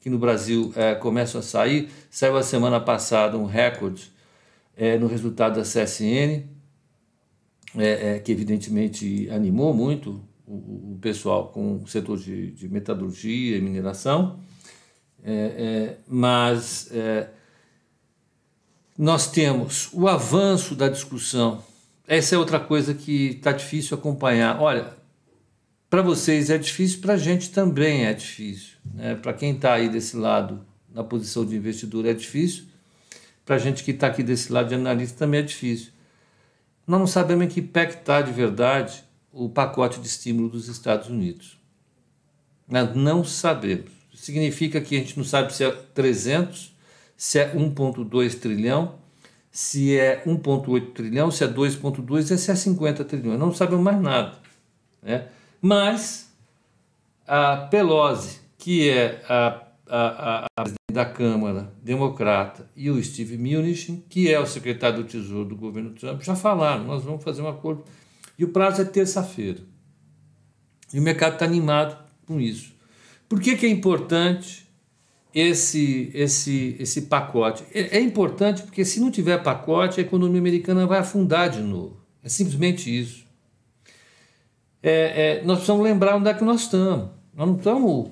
Aqui 0.00 0.10
no 0.10 0.18
Brasil 0.18 0.72
é, 0.74 0.94
começam 0.94 1.38
a 1.38 1.42
sair. 1.42 1.88
Saiu 2.10 2.36
a 2.36 2.42
semana 2.42 2.80
passada 2.80 3.38
um 3.38 3.44
recorde 3.44 4.10
é, 4.76 4.98
no 4.98 5.06
resultado 5.06 5.56
da 5.56 5.62
CSN, 5.62 6.44
é, 7.76 8.16
é, 8.16 8.18
que 8.18 8.32
evidentemente 8.32 9.28
animou 9.30 9.72
muito 9.72 10.20
o, 10.46 10.94
o 10.94 10.98
pessoal 11.00 11.48
com 11.48 11.82
o 11.82 11.86
setor 11.86 12.18
de, 12.18 12.50
de 12.50 12.68
metalurgia 12.68 13.56
e 13.56 13.60
mineração, 13.60 14.40
é, 15.24 15.32
é, 15.32 15.98
mas 16.06 16.90
nós 18.96 19.30
temos 19.30 19.88
o 19.92 20.08
avanço 20.08 20.74
da 20.74 20.88
discussão. 20.88 21.62
Essa 22.06 22.36
é 22.36 22.38
outra 22.38 22.60
coisa 22.60 22.94
que 22.94 23.30
está 23.30 23.50
difícil 23.50 23.96
acompanhar. 23.96 24.60
Olha, 24.60 24.96
para 25.90 26.02
vocês 26.02 26.50
é 26.50 26.58
difícil, 26.58 27.00
para 27.00 27.14
a 27.14 27.18
gente 27.18 27.50
também 27.50 28.06
é 28.06 28.12
difícil. 28.12 28.76
Né? 28.94 29.16
Para 29.16 29.32
quem 29.32 29.54
está 29.54 29.74
aí 29.74 29.88
desse 29.88 30.16
lado, 30.16 30.64
na 30.92 31.02
posição 31.02 31.44
de 31.44 31.56
investidor, 31.56 32.06
é 32.06 32.14
difícil. 32.14 32.64
Para 33.44 33.56
a 33.56 33.58
gente 33.58 33.82
que 33.82 33.90
está 33.90 34.06
aqui 34.06 34.22
desse 34.22 34.52
lado 34.52 34.68
de 34.68 34.74
analista, 34.76 35.18
também 35.18 35.40
é 35.40 35.42
difícil. 35.42 35.92
Nós 36.86 37.00
não 37.00 37.06
sabemos 37.08 37.46
em 37.46 37.48
que 37.48 37.60
pé 37.60 37.88
está 37.88 38.22
de 38.22 38.32
verdade 38.32 39.02
o 39.32 39.48
pacote 39.48 40.00
de 40.00 40.06
estímulo 40.06 40.48
dos 40.48 40.68
Estados 40.68 41.08
Unidos. 41.08 41.58
Nós 42.68 42.94
não 42.94 43.24
sabemos. 43.24 43.90
Significa 44.14 44.80
que 44.80 44.96
a 44.96 44.98
gente 44.98 45.16
não 45.16 45.24
sabe 45.24 45.52
se 45.54 45.64
é 45.64 45.70
300, 45.70 46.74
se 47.16 47.38
é 47.38 47.52
1,2 47.52 48.38
trilhão, 48.38 48.98
se 49.56 49.98
é 49.98 50.22
1,8 50.26 50.92
trilhão, 50.92 51.30
se 51.30 51.42
é 51.42 51.48
2,2 51.48 52.30
e 52.30 52.36
se 52.36 52.50
é 52.50 52.54
50 52.54 53.02
trilhões. 53.06 53.38
Não 53.38 53.54
sabemos 53.54 53.82
mais 53.82 53.98
nada. 53.98 54.36
Né? 55.02 55.28
Mas 55.62 56.30
a 57.26 57.56
Pelosi, 57.56 58.38
que 58.58 58.90
é 58.90 59.22
a, 59.26 59.62
a, 59.88 60.44
a 60.44 60.62
presidente 60.62 60.92
da 60.92 61.06
Câmara 61.06 61.72
democrata, 61.82 62.68
e 62.76 62.90
o 62.90 63.02
Steve 63.02 63.38
Mnuchin, 63.38 64.04
que 64.10 64.30
é 64.30 64.38
o 64.38 64.44
secretário 64.44 64.98
do 64.98 65.04
Tesouro 65.04 65.48
do 65.48 65.56
governo 65.56 65.92
Trump, 65.92 66.20
já 66.20 66.36
falaram: 66.36 66.84
nós 66.84 67.02
vamos 67.02 67.24
fazer 67.24 67.40
um 67.40 67.48
acordo 67.48 67.82
e 68.38 68.44
o 68.44 68.48
prazo 68.48 68.82
é 68.82 68.84
terça-feira. 68.84 69.60
E 70.92 71.00
o 71.00 71.02
mercado 71.02 71.32
está 71.32 71.46
animado 71.46 71.96
com 72.26 72.38
isso. 72.38 72.74
Por 73.26 73.40
que, 73.40 73.56
que 73.56 73.64
é 73.64 73.70
importante 73.70 74.65
esse, 75.36 76.10
esse, 76.14 76.76
esse 76.80 77.02
pacote? 77.02 77.62
É, 77.74 77.98
é 77.98 78.00
importante 78.00 78.62
porque 78.62 78.86
se 78.86 78.98
não 78.98 79.10
tiver 79.10 79.42
pacote, 79.42 80.00
a 80.00 80.02
economia 80.02 80.40
americana 80.40 80.86
vai 80.86 80.98
afundar 81.00 81.50
de 81.50 81.60
novo. 81.60 81.98
É 82.24 82.28
simplesmente 82.28 82.88
isso. 82.88 83.26
É, 84.82 85.40
é, 85.40 85.44
nós 85.44 85.58
precisamos 85.58 85.84
lembrar 85.84 86.16
onde 86.16 86.30
é 86.30 86.34
que 86.34 86.42
nós 86.42 86.62
estamos. 86.62 87.10
Nós 87.34 87.46
não 87.46 87.56
estamos 87.56 88.10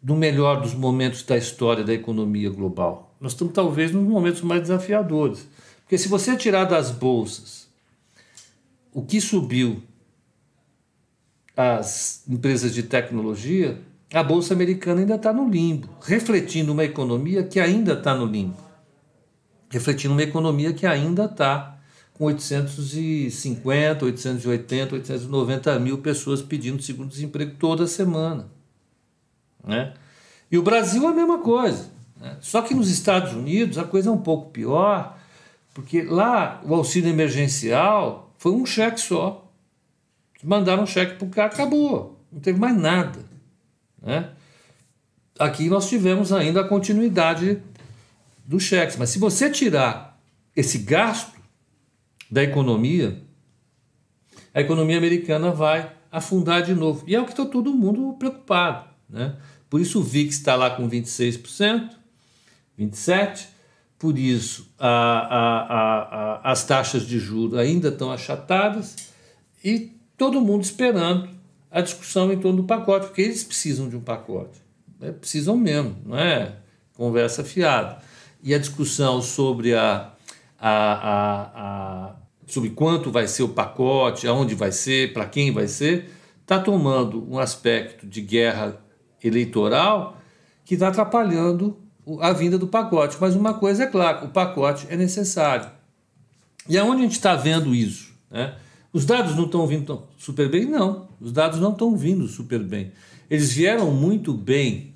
no 0.00 0.14
melhor 0.14 0.60
dos 0.60 0.72
momentos 0.72 1.24
da 1.24 1.36
história 1.36 1.82
da 1.82 1.92
economia 1.92 2.50
global. 2.50 3.16
Nós 3.20 3.32
estamos 3.32 3.52
talvez 3.52 3.90
nos 3.90 4.04
momentos 4.04 4.42
mais 4.42 4.60
desafiadores. 4.60 5.48
Porque 5.80 5.98
se 5.98 6.06
você 6.06 6.36
tirar 6.36 6.66
das 6.66 6.92
bolsas 6.92 7.68
o 8.92 9.02
que 9.02 9.20
subiu 9.20 9.82
as 11.56 12.22
empresas 12.28 12.74
de 12.74 12.82
tecnologia, 12.82 13.80
a 14.12 14.22
bolsa 14.22 14.54
americana 14.54 15.00
ainda 15.00 15.14
está 15.14 15.32
no 15.32 15.48
limbo, 15.48 15.88
refletindo 16.00 16.72
uma 16.72 16.84
economia 16.84 17.42
que 17.42 17.58
ainda 17.58 17.94
está 17.94 18.14
no 18.14 18.26
limbo, 18.26 18.56
refletindo 19.68 20.14
uma 20.14 20.22
economia 20.22 20.72
que 20.72 20.86
ainda 20.86 21.24
está 21.24 21.74
com 22.14 22.26
850, 22.26 24.04
880, 24.04 24.94
890 24.94 25.78
mil 25.80 25.98
pessoas 25.98 26.40
pedindo 26.40 26.80
seguro-desemprego 26.80 27.56
toda 27.58 27.86
semana. 27.86 28.46
Né? 29.66 29.94
E 30.50 30.56
o 30.56 30.62
Brasil 30.62 31.02
é 31.04 31.08
a 31.08 31.14
mesma 31.14 31.38
coisa. 31.38 31.90
Né? 32.20 32.36
Só 32.40 32.62
que 32.62 32.74
nos 32.74 32.88
Estados 32.88 33.32
Unidos 33.32 33.78
a 33.78 33.84
coisa 33.84 34.10
é 34.10 34.12
um 34.12 34.20
pouco 34.20 34.50
pior, 34.50 35.18
porque 35.72 36.02
lá 36.02 36.62
o 36.64 36.74
auxílio 36.74 37.10
emergencial 37.10 38.32
foi 38.38 38.52
um 38.52 38.64
cheque 38.64 39.00
só. 39.00 39.43
Mandaram 40.44 40.82
um 40.82 40.86
cheque 40.86 41.16
para 41.16 41.26
o 41.26 41.30
cara, 41.30 41.52
acabou, 41.52 42.20
não 42.30 42.40
teve 42.40 42.58
mais 42.58 42.76
nada. 42.76 43.18
Né? 44.02 44.30
Aqui 45.38 45.68
nós 45.68 45.88
tivemos 45.88 46.32
ainda 46.32 46.60
a 46.60 46.68
continuidade 46.68 47.60
dos 48.44 48.62
cheques, 48.62 48.96
mas 48.96 49.10
se 49.10 49.18
você 49.18 49.50
tirar 49.50 50.20
esse 50.54 50.78
gasto 50.78 51.32
da 52.30 52.42
economia, 52.42 53.22
a 54.52 54.60
economia 54.60 54.98
americana 54.98 55.50
vai 55.50 55.90
afundar 56.12 56.62
de 56.62 56.74
novo. 56.74 57.04
E 57.08 57.14
é 57.14 57.20
o 57.20 57.24
que 57.24 57.32
está 57.32 57.44
todo 57.44 57.72
mundo 57.72 58.14
preocupado. 58.18 58.88
Né? 59.08 59.34
Por 59.68 59.80
isso 59.80 60.00
o 60.00 60.02
VIX 60.02 60.34
está 60.34 60.54
lá 60.54 60.70
com 60.70 60.88
26%, 60.88 61.90
27%, 62.78 63.46
por 63.98 64.18
isso 64.18 64.68
a, 64.78 64.88
a, 64.88 66.42
a, 66.42 66.52
as 66.52 66.64
taxas 66.64 67.06
de 67.06 67.18
juros 67.18 67.58
ainda 67.58 67.88
estão 67.88 68.12
achatadas 68.12 68.96
e 69.64 69.93
todo 70.16 70.40
mundo 70.40 70.62
esperando 70.62 71.28
a 71.70 71.80
discussão 71.80 72.32
em 72.32 72.38
torno 72.38 72.62
do 72.62 72.64
pacote, 72.64 73.06
porque 73.06 73.22
eles 73.22 73.42
precisam 73.42 73.88
de 73.88 73.96
um 73.96 74.00
pacote. 74.00 74.60
Né? 75.00 75.12
Precisam 75.12 75.56
mesmo, 75.56 75.96
não 76.04 76.16
é 76.16 76.56
conversa 76.94 77.42
fiada. 77.42 77.98
E 78.42 78.54
a 78.54 78.58
discussão 78.58 79.20
sobre 79.20 79.74
a, 79.74 80.12
a, 80.58 81.50
a 81.54 82.14
sobre 82.46 82.70
quanto 82.70 83.10
vai 83.10 83.26
ser 83.26 83.42
o 83.42 83.48
pacote, 83.48 84.26
aonde 84.26 84.54
vai 84.54 84.70
ser, 84.70 85.12
para 85.12 85.26
quem 85.26 85.50
vai 85.50 85.66
ser, 85.66 86.10
está 86.42 86.58
tomando 86.58 87.26
um 87.30 87.38
aspecto 87.38 88.06
de 88.06 88.20
guerra 88.20 88.78
eleitoral 89.22 90.18
que 90.64 90.74
está 90.74 90.88
atrapalhando 90.88 91.78
a 92.20 92.32
vinda 92.32 92.58
do 92.58 92.66
pacote. 92.66 93.16
Mas 93.20 93.34
uma 93.34 93.54
coisa 93.54 93.84
é 93.84 93.86
clara: 93.86 94.24
o 94.24 94.28
pacote 94.28 94.86
é 94.90 94.96
necessário. 94.96 95.70
E 96.68 96.78
aonde 96.78 97.00
a 97.00 97.04
gente 97.04 97.12
está 97.12 97.34
vendo 97.34 97.74
isso? 97.74 98.14
Né? 98.30 98.54
Os 98.94 99.04
dados 99.04 99.34
não 99.34 99.46
estão 99.46 99.66
vindo 99.66 100.04
super 100.16 100.48
bem? 100.48 100.66
Não, 100.66 101.08
os 101.20 101.32
dados 101.32 101.58
não 101.58 101.72
estão 101.72 101.96
vindo 101.96 102.28
super 102.28 102.60
bem. 102.60 102.92
Eles 103.28 103.52
vieram 103.52 103.90
muito 103.90 104.32
bem 104.32 104.94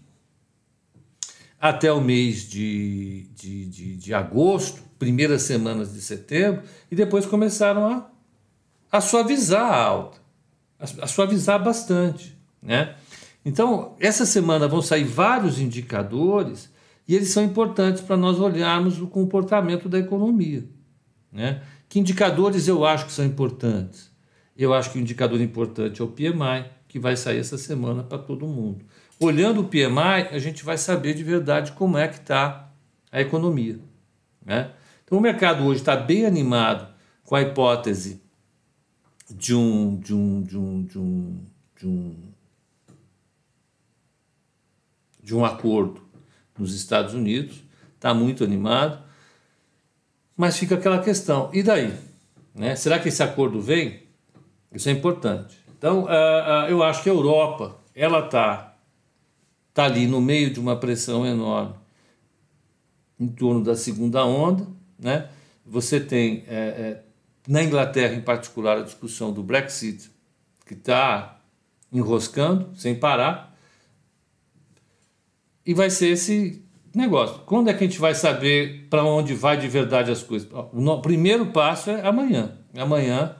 até 1.60 1.92
o 1.92 2.00
mês 2.00 2.48
de, 2.48 3.26
de, 3.34 3.66
de, 3.66 3.96
de 3.96 4.14
agosto, 4.14 4.80
primeiras 5.00 5.42
semanas 5.42 5.92
de 5.92 6.00
setembro, 6.00 6.62
e 6.88 6.94
depois 6.94 7.26
começaram 7.26 7.86
a, 7.86 8.08
a 8.92 9.00
suavizar 9.00 9.68
a 9.68 9.82
alta, 9.82 10.18
a, 10.78 10.84
a 11.02 11.06
suavizar 11.08 11.60
bastante. 11.60 12.38
Né? 12.62 12.94
Então, 13.44 13.96
essa 13.98 14.24
semana 14.24 14.68
vão 14.68 14.80
sair 14.80 15.02
vários 15.02 15.58
indicadores 15.58 16.70
e 17.08 17.16
eles 17.16 17.30
são 17.30 17.42
importantes 17.42 18.00
para 18.00 18.16
nós 18.16 18.38
olharmos 18.38 19.02
o 19.02 19.08
comportamento 19.08 19.88
da 19.88 19.98
economia. 19.98 20.64
Né? 21.32 21.62
Que 21.88 21.98
indicadores 21.98 22.68
eu 22.68 22.84
acho 22.84 23.06
que 23.06 23.12
são 23.12 23.24
importantes? 23.24 24.10
Eu 24.56 24.74
acho 24.74 24.90
que 24.90 24.98
o 24.98 25.00
indicador 25.00 25.40
importante 25.40 26.00
é 26.00 26.04
o 26.04 26.08
PMI, 26.08 26.70
que 26.86 26.98
vai 26.98 27.16
sair 27.16 27.38
essa 27.38 27.56
semana 27.56 28.02
para 28.02 28.18
todo 28.18 28.46
mundo. 28.46 28.84
Olhando 29.20 29.62
o 29.62 29.68
PMI, 29.68 30.28
a 30.30 30.38
gente 30.38 30.64
vai 30.64 30.76
saber 30.76 31.14
de 31.14 31.24
verdade 31.24 31.72
como 31.72 31.96
é 31.96 32.06
que 32.08 32.18
está 32.18 32.70
a 33.10 33.20
economia. 33.20 33.78
Né? 34.44 34.70
Então 35.04 35.18
o 35.18 35.20
mercado 35.20 35.64
hoje 35.64 35.80
está 35.80 35.96
bem 35.96 36.26
animado 36.26 36.92
com 37.24 37.34
a 37.34 37.42
hipótese 37.42 38.20
de 39.30 39.54
um, 39.54 39.96
de 39.98 40.14
um, 40.14 40.42
de 40.42 40.58
um, 40.58 40.84
de 40.84 40.98
um, 40.98 41.46
de 41.78 41.86
um, 41.86 42.16
de 45.22 45.34
um 45.34 45.44
acordo 45.44 46.02
nos 46.58 46.74
Estados 46.74 47.14
Unidos, 47.14 47.62
está 47.94 48.12
muito 48.12 48.42
animado, 48.42 49.02
mas 50.38 50.56
fica 50.56 50.76
aquela 50.76 51.02
questão, 51.02 51.50
e 51.52 51.64
daí? 51.64 51.92
Né? 52.54 52.76
Será 52.76 53.00
que 53.00 53.08
esse 53.08 53.20
acordo 53.24 53.60
vem? 53.60 54.04
Isso 54.72 54.88
é 54.88 54.92
importante. 54.92 55.58
Então, 55.76 56.04
uh, 56.04 56.06
uh, 56.06 56.70
eu 56.70 56.80
acho 56.80 57.02
que 57.02 57.10
a 57.10 57.12
Europa, 57.12 57.76
ela 57.92 58.24
está 58.24 58.76
tá 59.74 59.84
ali 59.84 60.06
no 60.06 60.20
meio 60.20 60.52
de 60.52 60.60
uma 60.60 60.76
pressão 60.76 61.26
enorme 61.26 61.74
em 63.18 63.26
torno 63.26 63.64
da 63.64 63.74
segunda 63.74 64.24
onda, 64.24 64.64
né? 64.96 65.28
Você 65.66 65.98
tem, 65.98 66.44
é, 66.46 66.56
é, 66.56 67.02
na 67.46 67.62
Inglaterra 67.62 68.14
em 68.14 68.20
particular, 68.20 68.78
a 68.78 68.82
discussão 68.82 69.32
do 69.32 69.42
Brexit, 69.42 70.08
que 70.64 70.74
está 70.74 71.40
enroscando 71.92 72.70
sem 72.76 72.94
parar, 72.94 73.56
e 75.66 75.74
vai 75.74 75.90
ser 75.90 76.10
esse 76.10 76.64
negócio. 76.98 77.40
Quando 77.46 77.70
é 77.70 77.74
que 77.74 77.84
a 77.84 77.86
gente 77.86 77.98
vai 77.98 78.14
saber 78.14 78.86
para 78.90 79.04
onde 79.04 79.34
vai 79.34 79.56
de 79.56 79.68
verdade 79.68 80.10
as 80.10 80.22
coisas? 80.22 80.48
O 80.52 81.00
primeiro 81.00 81.46
passo 81.46 81.90
é 81.90 82.06
amanhã. 82.06 82.58
Amanhã 82.76 83.36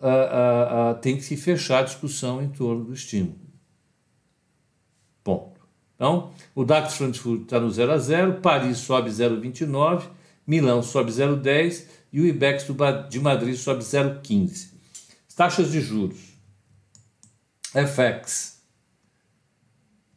uh, 0.00 0.06
uh, 0.06 0.90
uh, 0.92 0.94
tem 1.00 1.16
que 1.16 1.22
se 1.22 1.36
fechar 1.36 1.80
a 1.80 1.82
discussão 1.82 2.42
em 2.42 2.48
torno 2.48 2.84
do 2.84 2.92
estímulo. 2.92 3.38
Ponto. 5.24 5.60
Então, 5.94 6.32
o 6.54 6.64
DAX 6.64 6.94
Frankfurt 6.94 7.42
está 7.42 7.60
no 7.60 7.70
0 7.70 7.92
a 7.92 7.98
0, 7.98 8.40
Paris 8.40 8.78
sobe 8.78 9.10
0,29, 9.10 10.08
Milão 10.46 10.82
sobe 10.82 11.10
0,10 11.10 11.86
e 12.12 12.20
o 12.20 12.26
IBEX 12.26 12.66
de 13.10 13.20
Madrid 13.20 13.54
sobe 13.54 13.82
0,15. 13.82 14.70
Taxas 15.36 15.70
de 15.70 15.80
juros. 15.80 16.18
FX. 17.72 18.62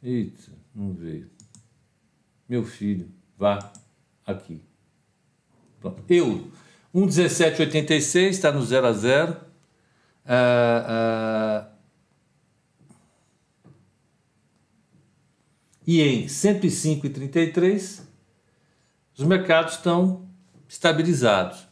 Eita, 0.01 0.51
não 0.73 0.93
veio. 0.93 1.32
Meu 2.53 2.63
filho, 2.63 3.09
vá 3.35 3.73
aqui. 4.23 4.61
Pronto. 5.79 6.03
Euro. 6.07 6.51
1,1786 6.93 8.29
está 8.29 8.51
no 8.51 8.63
0 8.63 8.85
a 8.85 8.93
0. 8.93 9.31
Uh, 10.23 11.65
uh, 11.65 11.73
e 15.87 15.99
em 15.99 16.27
105,33 16.27 18.01
os 19.17 19.25
mercados 19.25 19.73
estão 19.73 20.29
estabilizados. 20.69 21.67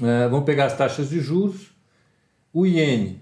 É, 0.00 0.28
vamos 0.28 0.44
pegar 0.44 0.66
as 0.66 0.78
taxas 0.78 1.08
de 1.08 1.18
juros. 1.18 1.74
O 2.52 2.64
iene, 2.64 3.20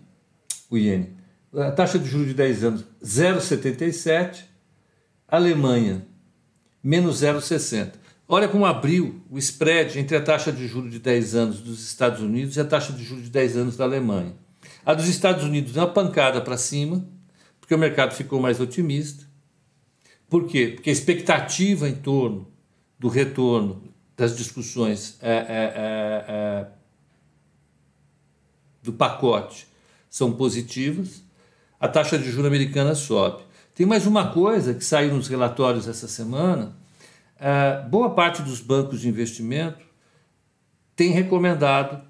o 0.69 0.77
iene, 0.77 1.18
a 1.67 1.73
taxa 1.73 1.99
de 1.99 2.09
juros 2.09 2.29
de 2.29 2.35
10 2.35 2.65
anos 2.65 2.85
0,77, 3.03 4.45
Alemanha 5.27 6.07
menos 6.83 7.23
0,60. 7.23 7.95
Olha 8.27 8.49
como 8.49 8.67
abriu 8.67 9.23
o 9.31 9.39
spread 9.39 9.99
entre 9.99 10.17
a 10.17 10.23
taxa 10.23 10.53
de 10.53 10.67
juros 10.67 10.91
de 10.91 10.99
10 10.99 11.35
anos 11.35 11.61
dos 11.61 11.85
Estados 11.85 12.21
Unidos 12.21 12.57
e 12.57 12.61
a 12.61 12.65
taxa 12.65 12.93
de 12.93 13.03
juros 13.03 13.25
de 13.25 13.31
10 13.31 13.57
anos 13.57 13.77
da 13.77 13.85
Alemanha. 13.85 14.35
A 14.85 14.95
dos 14.95 15.09
Estados 15.09 15.45
Unidos 15.45 15.77
uma 15.77 15.87
pancada 15.87 16.41
para 16.41 16.57
cima, 16.57 17.07
porque 17.61 17.75
o 17.75 17.79
mercado 17.79 18.15
ficou 18.15 18.41
mais 18.41 18.61
otimista. 18.61 19.27
Por 20.29 20.47
quê? 20.47 20.73
Porque 20.75 20.91
a 20.91 20.93
expectativa 20.93 21.89
em 21.89 21.95
torno 21.95 22.49
do 22.99 23.09
retorno 23.09 23.83
das 24.17 24.37
discussões 24.37 25.17
é, 25.23 25.31
é, 25.31 25.37
é, 25.39 26.25
é, 26.29 26.67
do 28.83 28.93
pacote 28.93 29.67
são 30.11 30.33
positivas, 30.33 31.23
a 31.81 31.89
taxa 31.89 32.19
de 32.19 32.31
juros 32.31 32.47
americana 32.47 32.95
sobe. 32.95 33.43
Tem 33.75 33.87
mais 33.87 34.07
uma 34.07 34.33
coisa 34.33 34.75
que 34.75 34.85
saiu 34.85 35.15
nos 35.15 35.29
relatórios 35.29 35.87
essa 35.87 36.09
semana: 36.09 36.77
é, 37.39 37.83
boa 37.89 38.11
parte 38.11 38.43
dos 38.43 38.61
bancos 38.61 39.01
de 39.01 39.09
investimento 39.09 39.89
tem 40.99 41.13
recomendado 41.13 42.03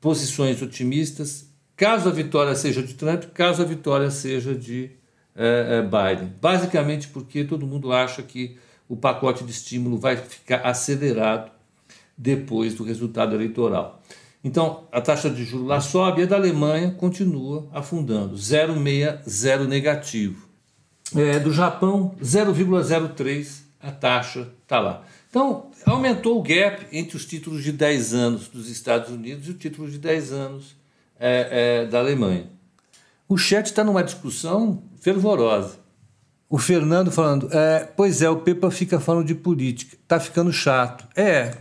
posições 0.00 0.60
otimistas, 0.60 1.48
caso 1.76 2.08
a 2.08 2.12
vitória 2.12 2.52
seja 2.56 2.82
de 2.82 2.94
Trump, 2.94 3.26
caso 3.32 3.62
a 3.62 3.64
vitória 3.64 4.10
seja 4.10 4.52
de 4.56 4.90
é, 5.36 5.78
é, 5.78 5.82
Biden. 5.82 6.32
Basicamente 6.40 7.06
porque 7.06 7.44
todo 7.44 7.64
mundo 7.64 7.92
acha 7.92 8.24
que 8.24 8.58
o 8.88 8.96
pacote 8.96 9.44
de 9.44 9.52
estímulo 9.52 9.96
vai 9.96 10.16
ficar 10.16 10.62
acelerado 10.66 11.52
depois 12.18 12.74
do 12.74 12.82
resultado 12.82 13.36
eleitoral. 13.36 14.02
Então, 14.44 14.88
a 14.90 15.00
taxa 15.00 15.30
de 15.30 15.44
juros 15.44 15.68
lá 15.68 15.80
sobe 15.80 16.20
e 16.20 16.24
a 16.24 16.26
da 16.26 16.36
Alemanha 16.36 16.90
continua 16.90 17.68
afundando, 17.72 18.34
0,60 18.34 19.66
negativo. 19.68 20.48
É, 21.14 21.38
do 21.38 21.52
Japão, 21.52 22.14
0,03 22.20 23.62
a 23.80 23.92
taxa 23.92 24.48
está 24.62 24.80
lá. 24.80 25.04
Então, 25.28 25.70
aumentou 25.86 26.38
o 26.38 26.42
gap 26.42 26.86
entre 26.92 27.16
os 27.16 27.24
títulos 27.24 27.62
de 27.62 27.72
10 27.72 28.14
anos 28.14 28.48
dos 28.48 28.68
Estados 28.68 29.10
Unidos 29.10 29.48
e 29.48 29.50
o 29.50 29.54
título 29.54 29.90
de 29.90 29.98
10 29.98 30.32
anos 30.32 30.76
é, 31.18 31.82
é, 31.82 31.86
da 31.86 31.98
Alemanha. 31.98 32.46
O 33.28 33.36
chat 33.36 33.66
está 33.66 33.82
numa 33.82 34.02
discussão 34.02 34.82
fervorosa. 35.00 35.78
O 36.48 36.58
Fernando 36.58 37.10
falando, 37.10 37.48
é, 37.50 37.88
pois 37.96 38.20
é, 38.20 38.28
o 38.28 38.40
Pepa 38.40 38.70
fica 38.70 39.00
falando 39.00 39.26
de 39.26 39.34
política, 39.34 39.96
tá 40.06 40.20
ficando 40.20 40.52
chato. 40.52 41.08
É, 41.16 41.56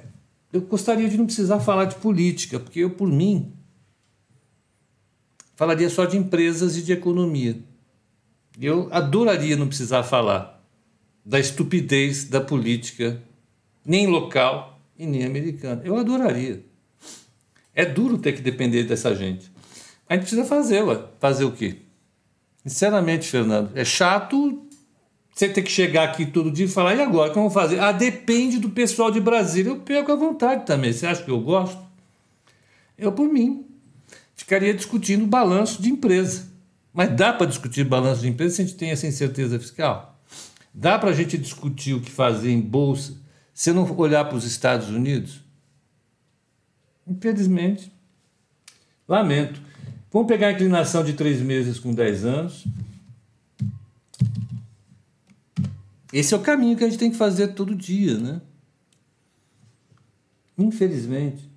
eu 0.51 0.61
gostaria 0.61 1.07
de 1.07 1.17
não 1.17 1.25
precisar 1.25 1.59
falar 1.59 1.85
de 1.85 1.95
política, 1.95 2.59
porque 2.59 2.79
eu, 2.79 2.89
por 2.89 3.07
mim, 3.07 3.53
falaria 5.55 5.89
só 5.89 6.05
de 6.05 6.17
empresas 6.17 6.75
e 6.77 6.81
de 6.81 6.91
economia. 6.91 7.57
Eu 8.59 8.89
adoraria 8.91 9.55
não 9.55 9.67
precisar 9.67 10.03
falar 10.03 10.61
da 11.25 11.39
estupidez 11.39 12.25
da 12.25 12.41
política, 12.41 13.21
nem 13.85 14.07
local 14.07 14.79
e 14.97 15.05
nem 15.05 15.23
americana. 15.23 15.81
Eu 15.85 15.97
adoraria. 15.97 16.63
É 17.73 17.85
duro 17.85 18.17
ter 18.17 18.33
que 18.33 18.41
depender 18.41 18.83
dessa 18.83 19.15
gente. 19.15 19.51
A 20.07 20.13
gente 20.13 20.23
precisa 20.23 20.43
fazer, 20.43 20.83
ué. 20.83 21.01
Fazer 21.19 21.45
o 21.45 21.51
quê? 21.51 21.77
Sinceramente, 22.65 23.27
Fernando, 23.27 23.71
é 23.73 23.85
chato 23.85 24.67
você 25.33 25.49
ter 25.49 25.61
que 25.61 25.71
chegar 25.71 26.03
aqui 26.03 26.25
todo 26.25 26.51
dia 26.51 26.65
e 26.65 26.69
falar, 26.69 26.95
e 26.95 27.01
agora, 27.01 27.29
o 27.29 27.33
que 27.33 27.39
eu 27.39 27.43
vou 27.43 27.51
fazer? 27.51 27.79
Ah, 27.79 27.91
depende 27.91 28.59
do 28.59 28.69
pessoal 28.69 29.09
de 29.09 29.19
Brasília. 29.19 29.71
Eu 29.71 29.79
perco 29.79 30.11
a 30.11 30.15
vontade 30.15 30.65
também. 30.65 30.91
Você 30.91 31.07
acha 31.07 31.23
que 31.23 31.31
eu 31.31 31.39
gosto? 31.39 31.81
Eu, 32.97 33.11
por 33.11 33.27
mim, 33.27 33.65
ficaria 34.35 34.73
discutindo 34.73 35.25
balanço 35.25 35.81
de 35.81 35.89
empresa. 35.89 36.51
Mas 36.93 37.15
dá 37.15 37.31
para 37.31 37.47
discutir 37.47 37.85
balanço 37.85 38.21
de 38.21 38.27
empresa 38.27 38.55
se 38.55 38.61
a 38.61 38.65
gente 38.65 38.77
tem 38.77 38.91
essa 38.91 39.07
incerteza 39.07 39.57
fiscal? 39.57 40.19
Dá 40.73 40.99
para 40.99 41.09
a 41.09 41.13
gente 41.13 41.37
discutir 41.37 41.93
o 41.93 42.01
que 42.01 42.11
fazer 42.11 42.51
em 42.51 42.61
bolsa 42.61 43.17
se 43.53 43.71
não 43.71 43.89
olhar 43.97 44.25
para 44.25 44.37
os 44.37 44.45
Estados 44.45 44.89
Unidos? 44.89 45.41
Infelizmente, 47.07 47.91
lamento. 49.07 49.61
Vamos 50.11 50.27
pegar 50.27 50.47
a 50.47 50.51
inclinação 50.51 51.03
de 51.03 51.13
três 51.13 51.41
meses 51.41 51.79
com 51.79 51.93
10 51.93 52.25
anos. 52.25 52.65
Esse 56.11 56.33
é 56.33 56.37
o 56.37 56.41
caminho 56.41 56.77
que 56.77 56.83
a 56.83 56.89
gente 56.89 56.99
tem 56.99 57.11
que 57.11 57.17
fazer 57.17 57.49
todo 57.49 57.75
dia, 57.75 58.17
né? 58.17 58.41
Infelizmente. 60.57 61.49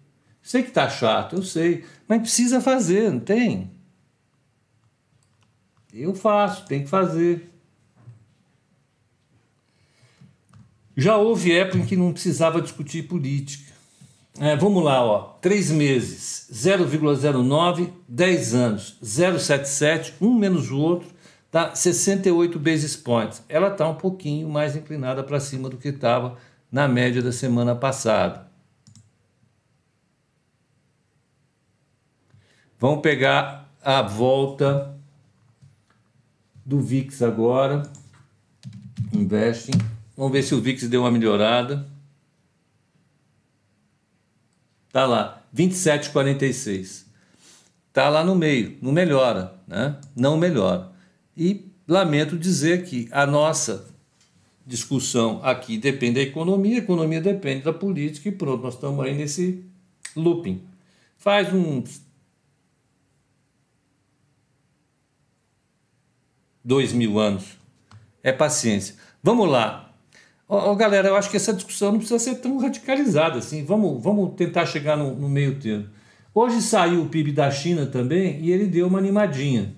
Sei 0.43 0.63
que 0.63 0.71
tá 0.71 0.89
chato, 0.89 1.37
eu 1.37 1.43
sei, 1.43 1.85
mas 2.07 2.21
precisa 2.21 2.61
fazer, 2.61 3.11
não 3.11 3.21
tem? 3.21 3.71
Eu 5.93 6.15
faço, 6.15 6.67
tem 6.67 6.83
que 6.83 6.91
fazer. 6.91 7.51
Já 10.97 11.17
houve 11.17 11.53
época 11.53 11.79
em 11.79 11.87
que 11.87 11.97
não 11.97 12.13
precisava 12.13 12.61
discutir 12.61 13.05
política. 13.05 13.73
É, 14.39 14.57
vamos 14.57 14.83
lá, 14.83 15.05
ó. 15.05 15.21
Três 15.41 15.71
meses, 15.71 16.49
0,09, 16.53 17.93
10 18.09 18.55
anos, 18.55 18.99
0,77, 19.03 20.15
um 20.21 20.35
menos 20.35 20.71
o 20.71 20.79
outro, 20.79 21.14
dá 21.55 21.73
68 21.73 22.59
basis 22.59 22.97
points. 22.97 23.41
Ela 23.49 23.69
está 23.69 23.89
um 23.89 23.95
pouquinho 23.95 24.49
mais 24.49 24.75
inclinada 24.75 25.23
para 25.23 25.39
cima 25.39 25.71
do 25.71 25.77
que 25.77 25.87
estava 25.87 26.37
na 26.71 26.89
média 26.89 27.23
da 27.23 27.31
semana 27.31 27.77
passada. 27.77 28.49
Vamos 32.77 33.03
pegar 33.03 33.73
a 33.81 34.03
volta 34.03 34.99
do 36.67 36.81
VIX 36.81 37.23
agora. 37.23 37.85
Investing. 39.13 39.79
Vamos 40.17 40.33
ver 40.33 40.43
se 40.43 40.57
o 40.57 40.61
VIX 40.61 40.89
deu 40.89 41.03
uma 41.03 41.11
melhorada. 41.13 41.87
Tá 44.91 45.07
lá, 45.07 45.41
27,46. 45.55 47.05
Tá 47.93 48.09
lá 48.09 48.25
no 48.25 48.35
meio, 48.35 48.77
não 48.83 48.91
melhora, 48.91 49.55
né? 49.69 50.01
Não 50.17 50.37
melhora. 50.37 50.94
E 51.37 51.71
lamento 51.87 52.39
dizer 52.39 52.85
que 52.85 53.09
a 53.11 53.27
nossa 53.27 53.87
discussão 54.67 55.41
aqui 55.43 55.77
depende 55.77 56.15
da 56.15 56.23
economia, 56.23 56.77
a 56.77 56.83
economia 56.83 57.21
depende 57.21 57.65
da 57.65 57.73
política 57.73 58.29
e 58.29 58.33
pronto, 58.33 58.63
nós 58.63 58.75
estamos 58.75 59.05
aí 59.05 59.15
nesse 59.15 59.65
looping. 60.17 60.63
Faz 61.19 61.53
uns 61.53 62.03
dois 66.65 66.93
mil 66.93 67.19
anos. 67.19 67.59
É 68.23 68.33
paciência. 68.33 68.95
Vamos 69.23 69.51
lá. 69.51 69.93
Galera, 70.79 71.09
eu 71.09 71.17
acho 71.17 71.31
que 71.31 71.37
essa 71.37 71.53
discussão 71.53 71.93
não 71.93 71.99
precisa 71.99 72.19
ser 72.19 72.37
tão 72.37 72.59
radicalizada 72.59 73.39
assim. 73.39 73.65
Vamos, 73.65 74.03
vamos 74.03 74.35
tentar 74.35 74.67
chegar 74.67 74.97
no, 74.97 75.15
no 75.15 75.29
meio 75.29 75.59
termo. 75.59 75.89
Hoje 76.35 76.63
saiu 76.63 77.03
o 77.03 77.09
PIB 77.09 77.33
da 77.33 77.51
China 77.51 77.87
também 77.87 78.41
e 78.41 78.51
ele 78.51 78.67
deu 78.67 78.87
uma 78.87 78.99
animadinha. 78.99 79.75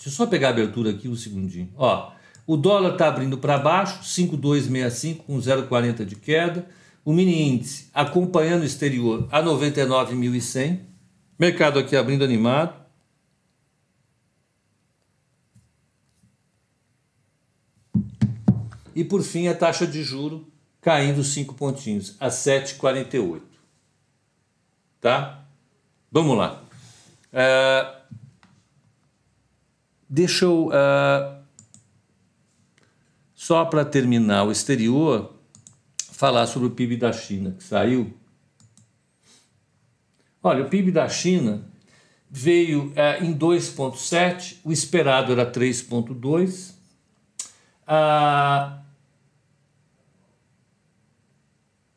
Deixa 0.00 0.08
eu 0.08 0.12
só 0.12 0.26
pegar 0.26 0.48
a 0.48 0.50
abertura 0.52 0.92
aqui 0.92 1.08
um 1.08 1.14
segundinho. 1.14 1.70
Ó, 1.76 2.10
o 2.46 2.56
dólar 2.56 2.92
está 2.92 3.06
abrindo 3.06 3.36
para 3.36 3.58
baixo, 3.58 4.02
5,265 4.02 5.24
com 5.24 5.36
0,40 5.36 6.06
de 6.06 6.16
queda. 6.16 6.66
O 7.04 7.12
mini 7.12 7.42
índice 7.42 7.90
acompanhando 7.92 8.62
o 8.62 8.64
exterior 8.64 9.28
a 9.30 9.42
99.100. 9.42 10.80
Mercado 11.38 11.78
aqui 11.78 11.94
abrindo 11.94 12.24
animado. 12.24 12.80
E 18.96 19.04
por 19.04 19.22
fim, 19.22 19.48
a 19.48 19.54
taxa 19.54 19.86
de 19.86 20.02
juro 20.02 20.50
caindo 20.80 21.22
5 21.22 21.52
pontinhos 21.52 22.16
a 22.18 22.28
7,48. 22.28 23.42
Tá? 24.98 25.44
Vamos 26.10 26.38
lá. 26.38 26.64
Uh, 27.32 28.00
deixa 30.10 30.44
eu. 30.44 30.68
Uh, 30.68 31.40
só 33.34 33.64
para 33.64 33.84
terminar 33.84 34.44
o 34.44 34.52
exterior, 34.52 35.34
falar 36.12 36.46
sobre 36.46 36.68
o 36.68 36.72
PIB 36.72 36.96
da 36.96 37.12
China, 37.12 37.52
que 37.52 37.64
saiu. 37.64 38.12
Olha, 40.42 40.64
o 40.64 40.68
PIB 40.68 40.92
da 40.92 41.08
China 41.08 41.64
veio 42.30 42.88
uh, 42.88 43.24
em 43.24 43.32
2,7, 43.36 44.58
o 44.64 44.72
esperado 44.72 45.32
era 45.32 45.50
3,2. 45.50 46.74
Uh, 47.88 48.80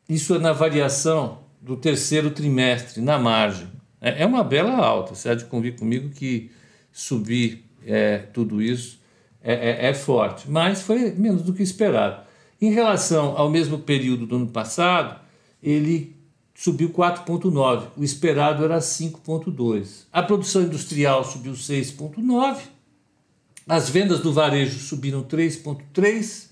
Isso 0.08 0.34
é 0.34 0.38
na 0.38 0.52
variação 0.52 1.40
do 1.60 1.76
terceiro 1.76 2.30
trimestre, 2.30 3.00
na 3.00 3.18
margem. 3.18 3.68
É, 4.00 4.22
é 4.22 4.26
uma 4.26 4.44
bela 4.44 4.74
alta, 4.76 5.14
você 5.14 5.30
há 5.30 5.34
de 5.34 5.46
convir 5.46 5.76
comigo 5.78 6.10
que 6.10 6.50
subir 6.92 7.63
é, 7.86 8.18
tudo 8.18 8.62
isso 8.62 9.00
é, 9.42 9.86
é, 9.86 9.86
é 9.88 9.94
forte, 9.94 10.50
mas 10.50 10.82
foi 10.82 11.12
menos 11.12 11.42
do 11.42 11.52
que 11.52 11.62
esperado. 11.62 12.24
Em 12.60 12.70
relação 12.70 13.36
ao 13.36 13.50
mesmo 13.50 13.78
período 13.78 14.26
do 14.26 14.36
ano 14.36 14.46
passado, 14.46 15.20
ele 15.62 16.16
subiu 16.54 16.90
4,9, 16.90 17.88
o 17.96 18.04
esperado 18.04 18.64
era 18.64 18.78
5,2. 18.78 20.06
A 20.12 20.22
produção 20.22 20.62
industrial 20.62 21.24
subiu 21.24 21.52
6,9, 21.52 22.58
as 23.68 23.88
vendas 23.88 24.20
do 24.20 24.32
varejo 24.32 24.78
subiram 24.78 25.22
3,3 25.22 26.48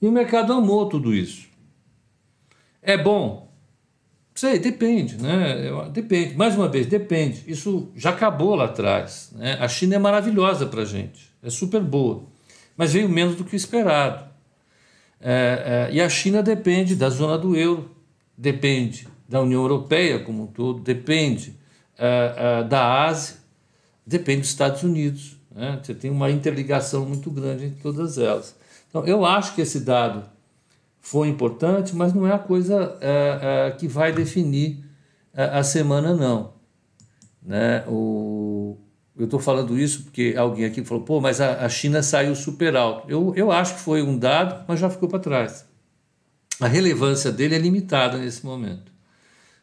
e 0.00 0.06
o 0.06 0.12
mercado 0.12 0.52
amou 0.52 0.88
tudo 0.88 1.14
isso. 1.14 1.48
É 2.80 2.96
bom? 2.96 3.49
Sei, 4.40 4.58
depende, 4.58 5.20
né? 5.20 5.70
Depende. 5.92 6.34
Mais 6.34 6.56
uma 6.56 6.66
vez, 6.66 6.86
depende. 6.86 7.44
Isso 7.46 7.90
já 7.94 8.08
acabou 8.08 8.54
lá 8.54 8.64
atrás. 8.64 9.30
Né? 9.36 9.58
A 9.60 9.68
China 9.68 9.96
é 9.96 9.98
maravilhosa 9.98 10.64
para 10.64 10.80
a 10.80 10.84
gente, 10.86 11.30
é 11.42 11.50
super 11.50 11.82
boa, 11.82 12.22
mas 12.74 12.94
veio 12.94 13.06
menos 13.06 13.36
do 13.36 13.44
que 13.44 13.54
o 13.54 13.56
esperado. 13.56 14.24
É, 15.20 15.88
é, 15.90 15.94
e 15.94 16.00
a 16.00 16.08
China 16.08 16.42
depende 16.42 16.96
da 16.96 17.10
zona 17.10 17.36
do 17.36 17.54
euro, 17.54 17.90
depende 18.34 19.06
da 19.28 19.42
União 19.42 19.60
Europeia 19.60 20.20
como 20.20 20.44
um 20.44 20.46
todo, 20.46 20.80
depende 20.80 21.54
é, 21.98 22.60
é 22.62 22.64
da 22.64 23.04
Ásia, 23.04 23.36
depende 24.06 24.40
dos 24.40 24.48
Estados 24.48 24.82
Unidos. 24.82 25.36
Né? 25.54 25.78
Você 25.82 25.92
tem 25.92 26.10
uma 26.10 26.30
interligação 26.30 27.04
muito 27.04 27.30
grande 27.30 27.66
entre 27.66 27.82
todas 27.82 28.16
elas. 28.16 28.56
Então, 28.88 29.04
eu 29.04 29.22
acho 29.22 29.54
que 29.54 29.60
esse 29.60 29.80
dado 29.80 30.24
foi 31.00 31.28
importante, 31.28 31.96
mas 31.96 32.12
não 32.12 32.26
é 32.26 32.32
a 32.32 32.38
coisa 32.38 32.96
é, 33.00 33.68
é, 33.68 33.70
que 33.72 33.88
vai 33.88 34.12
definir 34.12 34.84
a, 35.34 35.42
é, 35.42 35.58
a 35.58 35.62
semana, 35.64 36.14
não. 36.14 36.52
Né? 37.42 37.84
O, 37.88 38.76
eu 39.16 39.24
estou 39.24 39.40
falando 39.40 39.78
isso 39.78 40.04
porque 40.04 40.34
alguém 40.36 40.64
aqui 40.64 40.84
falou, 40.84 41.02
pô, 41.02 41.20
mas 41.20 41.40
a, 41.40 41.64
a 41.64 41.68
China 41.68 42.02
saiu 42.02 42.34
super 42.34 42.76
alto. 42.76 43.10
Eu, 43.10 43.32
eu 43.34 43.50
acho 43.50 43.74
que 43.74 43.80
foi 43.80 44.02
um 44.02 44.16
dado, 44.16 44.64
mas 44.68 44.78
já 44.78 44.90
ficou 44.90 45.08
para 45.08 45.18
trás. 45.18 45.66
A 46.60 46.66
relevância 46.66 47.32
dele 47.32 47.54
é 47.54 47.58
limitada 47.58 48.18
nesse 48.18 48.44
momento. 48.44 48.92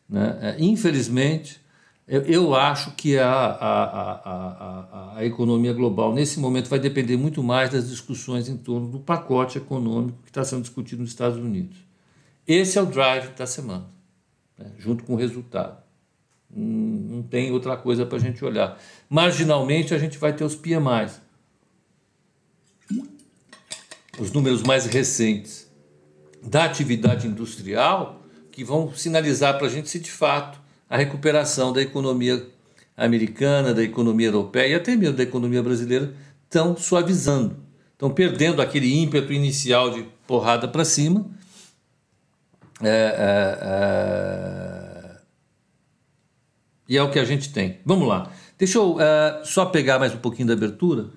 Né? 0.09 0.37
É, 0.41 0.55
infelizmente, 0.59 1.61
eu, 2.07 2.21
eu 2.21 2.55
acho 2.55 2.91
que 2.91 3.17
a, 3.19 3.27
a, 3.27 4.11
a, 4.13 5.17
a, 5.17 5.25
economia 5.25 5.73
global, 5.73 6.13
nesse 6.13 6.39
momento, 6.39 6.69
vai 6.69 6.79
depender 6.79 7.17
muito 7.17 7.43
mais 7.43 7.69
das 7.69 7.89
discussões 7.89 8.47
em 8.47 8.55
torno 8.55 8.87
do 8.87 8.99
pacote 8.99 9.57
econômico 9.57 10.19
que 10.23 10.29
está 10.29 10.45
sendo 10.45 10.61
discutido 10.61 11.01
nos 11.01 11.11
Estados 11.11 11.37
Unidos. 11.37 11.77
Esse 12.47 12.77
é 12.77 12.81
o 12.81 12.85
drive 12.85 13.33
da 13.35 13.45
semana, 13.45 13.87
né? 14.57 14.71
junto 14.77 15.03
com 15.03 15.15
o 15.15 15.17
resultado. 15.17 15.83
Não 16.49 17.21
tem 17.23 17.51
outra 17.51 17.75
coisa 17.75 18.05
para 18.05 18.17
a 18.17 18.21
gente 18.21 18.43
olhar. 18.45 18.79
Marginalmente, 19.09 19.93
a 19.93 19.99
gente 19.99 20.17
vai 20.17 20.31
ter 20.31 20.45
os 20.45 20.55
PMIs, 20.55 21.19
os 24.17 24.31
números 24.31 24.63
mais 24.63 24.85
recentes 24.85 25.69
da 26.41 26.63
atividade 26.63 27.27
industrial, 27.27 28.23
que 28.49 28.63
vão 28.63 28.93
sinalizar 28.95 29.57
para 29.57 29.67
a 29.67 29.69
gente 29.69 29.89
se 29.89 29.99
de 29.99 30.09
fato 30.09 30.66
a 30.89 30.97
recuperação 30.97 31.73
da 31.73 31.81
economia 31.81 32.45
americana, 32.95 33.73
da 33.73 33.83
economia 33.83 34.27
europeia 34.27 34.71
e 34.71 34.75
até 34.75 34.95
mesmo 34.95 35.15
da 35.15 35.23
economia 35.23 35.61
brasileira 35.61 36.13
estão 36.43 36.75
suavizando, 36.75 37.55
estão 37.93 38.09
perdendo 38.09 38.61
aquele 38.61 38.97
ímpeto 38.97 39.31
inicial 39.33 39.91
de 39.91 40.05
porrada 40.25 40.67
para 40.67 40.83
cima. 40.83 41.25
É, 42.81 42.87
é, 42.89 43.59
é, 43.61 45.17
E 46.87 46.97
é 46.97 47.03
o 47.03 47.11
que 47.11 47.19
a 47.19 47.25
gente 47.25 47.51
tem. 47.51 47.79
Vamos 47.85 48.07
lá. 48.07 48.31
Deixa 48.57 48.77
eu 48.77 48.95
uh, 48.95 49.45
só 49.45 49.65
pegar 49.65 49.99
mais 49.99 50.13
um 50.13 50.17
pouquinho 50.17 50.47
da 50.47 50.53
abertura. 50.53 51.07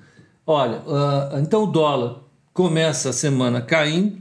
Olha, 0.46 0.78
uh, 0.80 1.38
então 1.38 1.64
o 1.64 1.66
dólar 1.66 2.22
começa 2.52 3.11
a 3.11 3.12
semana 3.12 3.62
caindo, 3.62 4.20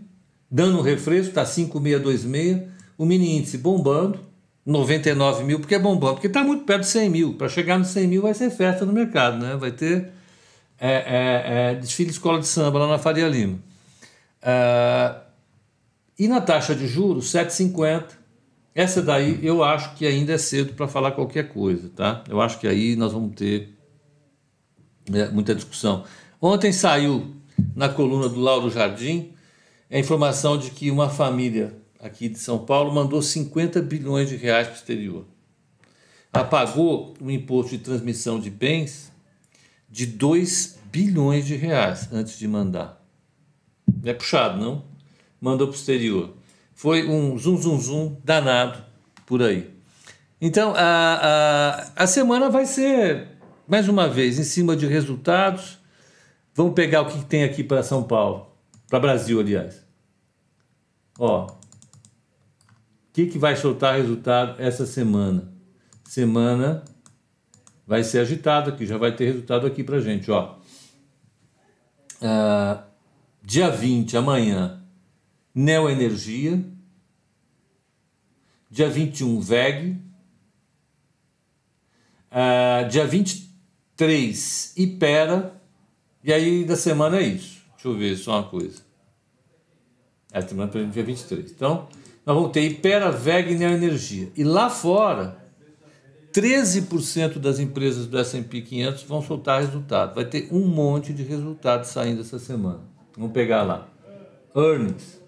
dando 0.49 0.77
um 0.77 0.81
refresco, 0.81 1.29
está 1.29 1.45
5,626, 1.45 2.69
o 2.97 3.05
mini 3.05 3.37
índice 3.37 3.57
bombando, 3.57 4.19
99 4.65 5.43
mil, 5.43 5.59
porque 5.59 5.75
é 5.75 5.79
bombando, 5.79 6.15
porque 6.15 6.27
está 6.27 6.43
muito 6.43 6.63
perto 6.63 6.81
de 6.81 6.87
100 6.87 7.09
mil. 7.09 7.33
Para 7.33 7.49
chegar 7.49 7.77
nos 7.77 7.87
100 7.89 8.07
mil 8.07 8.21
vai 8.21 8.33
ser 8.33 8.49
festa 8.49 8.85
no 8.85 8.93
mercado, 8.93 9.43
né? 9.43 9.55
Vai 9.55 9.71
ter 9.71 10.09
é, 10.79 10.91
é, 10.91 11.43
é, 11.71 11.75
desfile 11.75 12.09
de 12.09 12.15
escola 12.15 12.39
de 12.39 12.47
samba 12.47 12.79
lá 12.79 12.87
na 12.87 12.99
Faria 12.99 13.27
Lima. 13.27 13.57
Uh, 14.41 15.19
e 16.17 16.27
na 16.27 16.39
taxa 16.39 16.75
de 16.75 16.87
juros, 16.87 17.31
7,50 17.31 18.19
essa 18.79 19.01
daí 19.01 19.39
eu 19.43 19.61
acho 19.63 19.95
que 19.95 20.05
ainda 20.05 20.33
é 20.33 20.37
cedo 20.37 20.73
para 20.73 20.87
falar 20.87 21.11
qualquer 21.11 21.49
coisa, 21.49 21.89
tá? 21.95 22.23
Eu 22.29 22.39
acho 22.39 22.59
que 22.59 22.67
aí 22.67 22.95
nós 22.95 23.11
vamos 23.11 23.35
ter 23.35 23.77
é, 25.11 25.27
muita 25.29 25.55
discussão. 25.55 26.05
Ontem 26.41 26.71
saiu 26.71 27.35
na 27.75 27.89
coluna 27.89 28.29
do 28.29 28.39
Lauro 28.39 28.69
Jardim 28.69 29.33
a 29.91 29.97
informação 29.97 30.57
de 30.57 30.71
que 30.71 30.91
uma 30.91 31.09
família 31.09 31.75
aqui 31.99 32.29
de 32.29 32.39
São 32.39 32.59
Paulo 32.65 32.93
mandou 32.93 33.21
50 33.21 33.81
bilhões 33.81 34.29
de 34.29 34.35
reais 34.35 34.67
para 34.67 34.75
o 34.75 34.77
exterior. 34.77 35.25
Apagou 36.31 37.15
o 37.19 37.29
imposto 37.29 37.71
de 37.71 37.83
transmissão 37.83 38.39
de 38.39 38.49
bens 38.49 39.11
de 39.89 40.05
2 40.05 40.79
bilhões 40.91 41.45
de 41.45 41.55
reais 41.55 42.09
antes 42.11 42.37
de 42.37 42.47
mandar. 42.47 43.03
É 44.03 44.13
puxado, 44.13 44.59
não? 44.59 44.83
Mandou 45.41 45.67
para 45.67 45.75
o 45.75 45.77
exterior 45.77 46.33
foi 46.79 47.05
um 47.05 47.37
zum 47.37 47.57
zum 47.57 47.77
zum 47.77 48.17
danado 48.23 48.81
por 49.25 49.43
aí. 49.43 49.69
Então 50.39 50.73
a, 50.73 51.89
a, 51.97 52.03
a 52.03 52.07
semana 52.07 52.49
vai 52.49 52.65
ser, 52.65 53.27
mais 53.67 53.89
uma 53.89 54.07
vez, 54.07 54.39
em 54.39 54.45
cima 54.45 54.77
de 54.77 54.87
resultados. 54.87 55.77
Vamos 56.55 56.73
pegar 56.73 57.01
o 57.01 57.07
que 57.07 57.25
tem 57.25 57.43
aqui 57.43 57.65
para 57.65 57.83
São 57.83 58.03
Paulo, 58.03 58.47
para 58.87 58.97
Brasil, 58.97 59.41
aliás. 59.41 59.85
Ó, 61.19 61.47
o 63.09 63.13
que, 63.13 63.25
que 63.25 63.37
vai 63.37 63.55
soltar 63.55 63.95
resultado 63.95 64.61
essa 64.61 64.85
semana? 64.85 65.51
Semana 66.03 66.83
vai 67.85 68.03
ser 68.03 68.19
agitada 68.19 68.71
aqui, 68.71 68.85
já 68.85 68.97
vai 68.97 69.15
ter 69.15 69.25
resultado 69.25 69.65
aqui 69.65 69.83
para 69.83 69.99
gente, 69.99 70.29
ó. 70.29 70.57
Uh, 72.21 72.83
dia 73.41 73.69
20, 73.69 74.15
amanhã, 74.15 74.79
Neoenergia. 75.53 76.63
Dia 78.69 78.89
21, 78.89 79.39
VEG. 79.41 79.97
Uh, 82.31 82.87
dia 82.89 83.07
23, 83.07 84.73
Ipera. 84.77 85.59
E 86.23 86.31
aí 86.31 86.63
da 86.63 86.75
semana 86.75 87.17
é 87.17 87.23
isso. 87.23 87.59
Deixa 87.73 87.87
eu 87.87 87.97
ver 87.97 88.15
só 88.15 88.33
uma 88.33 88.43
coisa. 88.43 88.81
É, 90.31 90.41
semana 90.41 90.71
dia 90.85 91.03
23. 91.03 91.51
Então, 91.51 91.87
nós 92.29 92.37
vamos 92.37 92.51
ter 92.51 92.61
Ipera, 92.61 93.11
VEG 93.11 93.53
e 93.53 93.57
Neoenergia. 93.57 94.31
E 94.37 94.43
lá 94.43 94.69
fora, 94.69 95.43
13% 96.31 97.39
das 97.39 97.57
empresas 97.57 98.05
do 98.05 98.19
S&P 98.19 98.61
500 98.61 99.01
vão 99.01 99.19
soltar 99.19 99.61
resultado. 99.61 100.13
Vai 100.13 100.25
ter 100.25 100.47
um 100.51 100.67
monte 100.67 101.11
de 101.11 101.23
resultados 101.23 101.89
saindo 101.89 102.21
essa 102.21 102.37
semana. 102.37 102.81
Vamos 103.17 103.31
pegar 103.31 103.63
lá. 103.63 103.89
Earnings. 104.55 105.19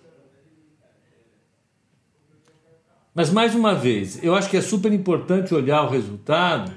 Mas 3.15 3.31
mais 3.31 3.55
uma 3.55 3.73
vez, 3.73 4.23
eu 4.23 4.35
acho 4.35 4.47
que 4.47 4.57
é 4.57 4.61
super 4.61 4.93
importante 4.93 5.55
olhar 5.55 5.81
o 5.81 5.89
resultado, 5.89 6.71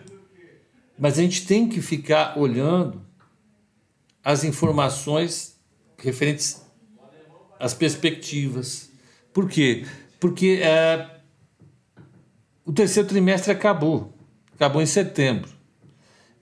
mas 0.99 1.19
a 1.19 1.21
gente 1.21 1.47
tem 1.47 1.69
que 1.69 1.83
ficar 1.83 2.39
olhando 2.39 3.03
as 4.25 4.43
informações 4.43 5.61
referentes 5.99 6.65
às 7.61 7.75
perspectivas. 7.75 8.91
Por 9.31 9.51
quê? 9.51 9.85
Porque 9.85 10.04
é, 10.61 11.11
o 12.65 12.73
terceiro 12.73 13.09
trimestre 13.09 13.51
acabou, 13.51 14.13
acabou 14.55 14.81
em 14.81 14.87
setembro. 14.87 15.51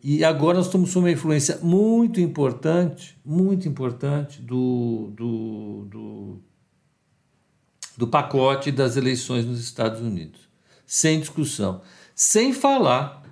E 0.03 0.25
agora 0.25 0.59
nós 0.59 0.66
estamos 0.66 0.90
sob 0.90 1.07
uma 1.07 1.12
influência 1.12 1.59
muito 1.62 2.21
importante, 2.21 3.16
muito 3.25 3.68
importante 3.68 4.42
do, 4.42 5.12
do, 5.14 5.87
do 5.88 6.42
do 7.97 8.07
pacote 8.07 8.71
das 8.71 8.97
eleições 8.97 9.45
nos 9.45 9.61
Estados 9.61 10.01
Unidos. 10.01 10.49
Sem 10.87 11.21
discussão. 11.21 11.83
Sem 12.14 12.53
falar, 12.53 13.23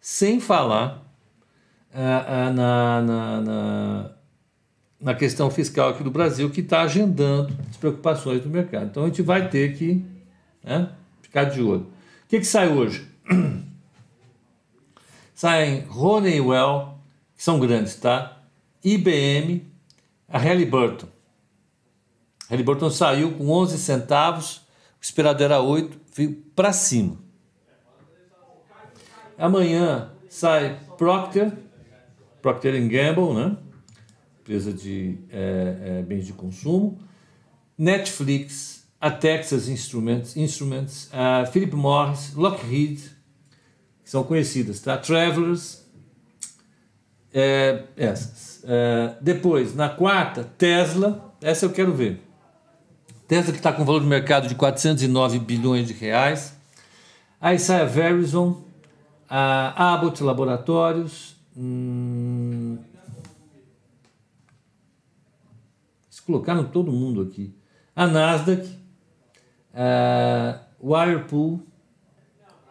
sem 0.00 0.40
falar 0.40 1.02
ah, 1.92 2.24
ah, 2.26 2.52
na, 2.52 3.02
na, 3.02 3.40
na, 3.40 4.10
na, 5.00 5.14
questão 5.14 5.50
fiscal 5.50 5.90
aqui 5.90 6.02
do 6.02 6.10
Brasil, 6.10 6.50
que 6.50 6.60
está 6.60 6.82
agendando 6.82 7.56
as 7.68 7.76
preocupações 7.76 8.42
do 8.42 8.48
mercado. 8.48 8.86
Então 8.86 9.04
a 9.04 9.06
gente 9.06 9.22
vai 9.22 9.48
ter 9.48 9.76
que 9.76 10.04
né, 10.62 10.90
ficar 11.22 11.44
de 11.44 11.62
olho. 11.62 11.82
O 12.24 12.28
que, 12.28 12.38
que 12.38 12.46
sai 12.46 12.68
hoje? 12.68 13.08
Saem 15.34 15.86
Honeywell, 15.88 16.98
que 17.34 17.42
são 17.42 17.58
grandes, 17.58 17.94
tá? 17.94 18.42
IBM, 18.84 19.66
a 20.28 20.38
Halliburton. 20.38 21.08
Halliburton 22.50 22.90
saiu 22.90 23.32
com 23.32 23.48
11 23.48 23.78
centavos, 23.78 24.56
o 24.56 25.02
esperado 25.02 25.42
era 25.42 25.60
8, 25.60 25.98
veio 26.14 26.34
para 26.54 26.72
cima. 26.72 27.16
Amanhã 29.38 30.10
sai 30.28 30.78
Procter, 30.98 31.52
Procter 32.42 32.74
Gamble, 32.88 33.32
né? 33.32 33.56
Empresa 34.50 34.72
de 34.72 35.16
é, 35.30 35.76
é, 36.00 36.02
bens 36.02 36.26
de 36.26 36.32
consumo, 36.32 36.98
Netflix, 37.78 38.84
a 39.00 39.08
Texas 39.08 39.68
Instruments, 39.68 40.36
Instruments 40.36 41.08
a 41.12 41.46
Philip 41.46 41.74
Morris, 41.76 42.34
Lockheed, 42.34 43.00
que 44.02 44.10
são 44.10 44.24
conhecidas, 44.24 44.80
tá? 44.80 44.98
Travelers, 44.98 45.86
é, 47.32 47.84
essas. 47.96 48.64
É, 48.64 49.14
depois, 49.20 49.74
na 49.74 49.88
quarta, 49.88 50.42
Tesla, 50.58 51.32
essa 51.40 51.64
eu 51.64 51.70
quero 51.70 51.94
ver. 51.94 52.20
Tesla 53.28 53.52
que 53.52 53.58
está 53.58 53.72
com 53.72 53.84
valor 53.84 54.00
de 54.00 54.08
mercado 54.08 54.48
de 54.48 54.56
409 54.56 55.38
bilhões 55.38 55.86
de 55.86 55.92
reais. 55.92 56.54
Aí 57.40 57.58
sai 57.58 57.82
a 57.82 57.84
Verizon, 57.84 58.64
a 59.28 59.94
Abbott 59.94 60.22
Laboratórios, 60.24 61.36
hum, 61.56 62.39
colocaram 66.30 66.64
todo 66.64 66.92
mundo 66.92 67.22
aqui. 67.22 67.52
A 67.94 68.06
Nasdaq, 68.06 68.68
a 69.74 70.60
Whirlpool, 70.82 71.60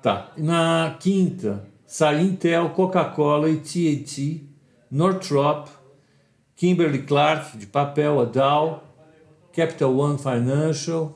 tá. 0.02 0.32
Na 0.38 0.96
quinta 1.00 1.68
sai 1.86 2.22
Intel, 2.22 2.70
Coca-Cola, 2.70 3.50
AT&T, 3.50 4.44
Northrop, 4.90 5.68
Kimberly 6.56 7.04
Clark 7.04 7.58
de 7.58 7.68
papel, 7.68 8.20
a 8.20 8.26
Dow, 8.26 8.84
Capital 9.54 9.96
One 9.98 10.18
Financial. 10.18 11.16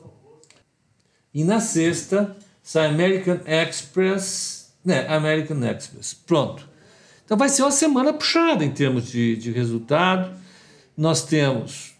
E 1.32 1.42
na 1.44 1.60
sexta 1.60 2.36
sai 2.62 2.88
American 2.88 3.40
Express, 3.46 4.74
né, 4.84 5.06
American 5.08 5.64
Express. 5.64 6.14
Pronto. 6.14 6.68
Então 7.24 7.38
vai 7.38 7.48
ser 7.48 7.62
uma 7.62 7.70
semana 7.70 8.12
puxada 8.12 8.64
em 8.64 8.70
termos 8.70 9.10
de, 9.10 9.36
de 9.36 9.50
resultado. 9.50 10.30
Nós 10.96 11.24
temos 11.24 11.93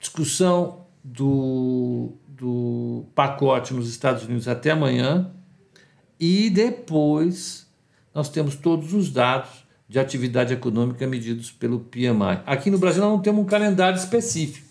discussão 0.00 0.86
do, 1.04 2.14
do 2.26 3.04
pacote 3.14 3.74
nos 3.74 3.88
Estados 3.88 4.24
Unidos 4.24 4.48
até 4.48 4.70
amanhã 4.70 5.30
e 6.18 6.50
depois 6.50 7.70
nós 8.14 8.28
temos 8.28 8.56
todos 8.56 8.92
os 8.94 9.10
dados 9.10 9.50
de 9.88 9.98
atividade 9.98 10.52
econômica 10.52 11.06
medidos 11.06 11.50
pelo 11.50 11.80
PMI. 11.80 12.42
Aqui 12.46 12.70
no 12.70 12.78
Brasil 12.78 13.02
nós 13.02 13.12
não 13.12 13.20
temos 13.20 13.42
um 13.42 13.46
calendário 13.46 13.98
específico. 13.98 14.66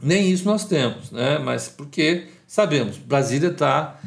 Nem 0.00 0.30
isso 0.30 0.44
nós 0.44 0.66
temos, 0.66 1.10
né? 1.10 1.38
mas 1.38 1.68
porque 1.68 2.28
sabemos, 2.46 2.98
Brasília 2.98 3.48
está 3.48 4.00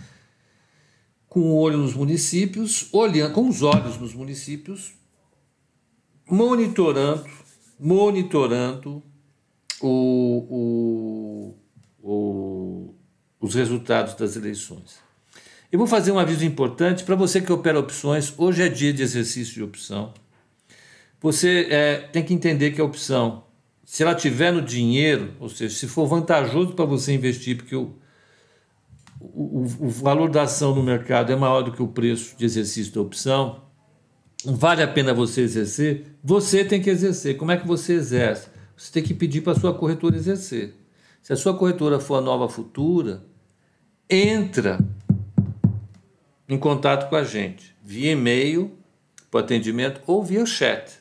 com 1.28 1.40
o 1.40 1.56
olho 1.56 1.78
nos 1.78 1.94
municípios, 1.94 2.88
olhando 2.92 3.34
com 3.34 3.50
os 3.50 3.62
olhos 3.64 3.98
nos 3.98 4.14
municípios, 4.14 4.94
monitorando, 6.30 7.26
monitorando 7.80 9.04
o, 9.82 11.56
o, 12.02 12.10
o, 12.10 12.96
os 13.40 13.56
resultados 13.56 14.14
das 14.16 14.36
eleições. 14.36 15.00
Eu 15.72 15.80
vou 15.80 15.88
fazer 15.88 16.12
um 16.12 16.20
aviso 16.20 16.46
importante 16.46 17.04
para 17.04 17.16
você 17.16 17.42
que 17.42 17.52
opera 17.52 17.80
opções. 17.80 18.34
Hoje 18.38 18.64
é 18.64 18.70
dia 18.70 18.94
de 18.94 19.04
exercício 19.04 19.54
de 19.54 19.64
opção. 19.64 20.14
Você 21.20 21.68
é, 21.70 21.98
tem 21.98 22.24
que 22.24 22.34
entender 22.34 22.72
que 22.72 22.80
a 22.80 22.84
opção 22.84 23.48
se 23.88 24.04
ela 24.04 24.14
tiver 24.14 24.52
no 24.52 24.62
dinheiro, 24.62 25.34
ou 25.40 25.48
seja, 25.48 25.74
se 25.74 25.88
for 25.88 26.06
vantajoso 26.06 26.74
para 26.74 26.84
você 26.84 27.14
investir, 27.14 27.56
porque 27.56 27.74
o, 27.74 27.96
o, 29.22 29.62
o, 29.80 29.88
valor 29.88 30.30
da 30.30 30.42
ação 30.42 30.76
no 30.76 30.84
mercado 30.84 31.32
é 31.32 31.38
maior 31.38 31.62
do 31.62 31.72
que 31.72 31.82
o 31.82 31.88
preço 31.88 32.36
de 32.38 32.44
exercício 32.44 32.94
da 32.94 33.00
opção, 33.00 33.64
vale 34.44 34.84
a 34.84 34.88
pena 34.90 35.14
você 35.14 35.40
exercer, 35.40 36.06
você 36.22 36.66
tem 36.66 36.82
que 36.82 36.90
exercer. 36.90 37.38
Como 37.38 37.50
é 37.50 37.56
que 37.56 37.66
você 37.66 37.94
exerce? 37.94 38.50
Você 38.78 38.92
tem 38.92 39.04
que 39.04 39.16
pedir 39.16 39.42
para 39.42 39.54
a 39.54 39.60
sua 39.60 39.74
corretora 39.74 40.16
exercer. 40.16 40.76
Se 41.24 41.34
a 41.34 41.36
sua 41.36 41.58
corretora 41.58 42.00
for 42.00 42.16
a 42.16 42.22
nova 42.22 42.48
futura, 42.48 43.26
entra 44.08 44.80
em 46.48 46.58
contato 46.58 47.10
com 47.10 47.16
a 47.16 47.24
gente 47.24 47.76
via 47.84 48.12
e-mail 48.12 48.78
para 49.32 49.40
atendimento 49.40 50.00
ou 50.06 50.24
via 50.24 50.46
chat. 50.46 51.00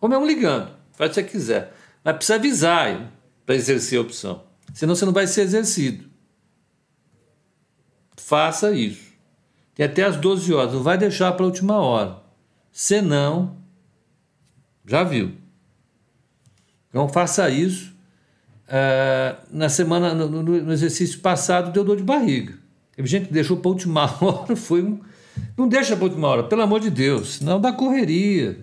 Ou 0.00 0.08
mesmo 0.08 0.26
ligando, 0.26 0.70
faz 0.92 1.10
o 1.10 1.14
que 1.14 1.20
você 1.20 1.24
quiser. 1.24 1.74
Mas 2.04 2.16
precisa 2.16 2.36
avisar 2.36 3.12
para 3.46 3.54
exercer 3.54 3.98
a 3.98 4.02
opção. 4.02 4.44
Senão 4.74 4.94
você 4.94 5.06
não 5.06 5.12
vai 5.12 5.26
ser 5.26 5.42
exercido. 5.42 6.10
Faça 8.16 8.70
isso. 8.72 9.12
Tem 9.74 9.86
até 9.86 10.02
as 10.02 10.16
12 10.16 10.52
horas, 10.52 10.74
não 10.74 10.82
vai 10.82 10.98
deixar 10.98 11.32
para 11.32 11.44
a 11.44 11.46
última 11.46 11.78
hora. 11.78 12.22
Senão, 12.70 13.56
já 14.86 15.02
viu. 15.02 15.41
Então 16.92 17.08
faça 17.08 17.48
isso. 17.48 17.90
Uh, 18.68 19.36
na 19.50 19.70
semana, 19.70 20.14
no, 20.14 20.42
no, 20.42 20.72
exercício 20.72 21.20
passado, 21.20 21.72
deu 21.72 21.82
dor 21.82 21.96
de 21.96 22.02
barriga. 22.02 22.54
Teve 22.94 23.08
gente 23.08 23.26
que 23.28 23.32
deixou 23.32 23.56
para 23.56 23.70
a 23.70 23.72
última 23.72 24.04
hora, 24.20 24.54
foi 24.54 24.82
um. 24.82 25.00
Não 25.56 25.66
deixa 25.66 25.96
para 25.96 26.04
a 26.04 26.08
última 26.08 26.28
hora, 26.28 26.42
pelo 26.44 26.60
amor 26.60 26.80
de 26.80 26.90
Deus, 26.90 27.36
senão 27.36 27.58
dá 27.58 27.72
correria. 27.72 28.58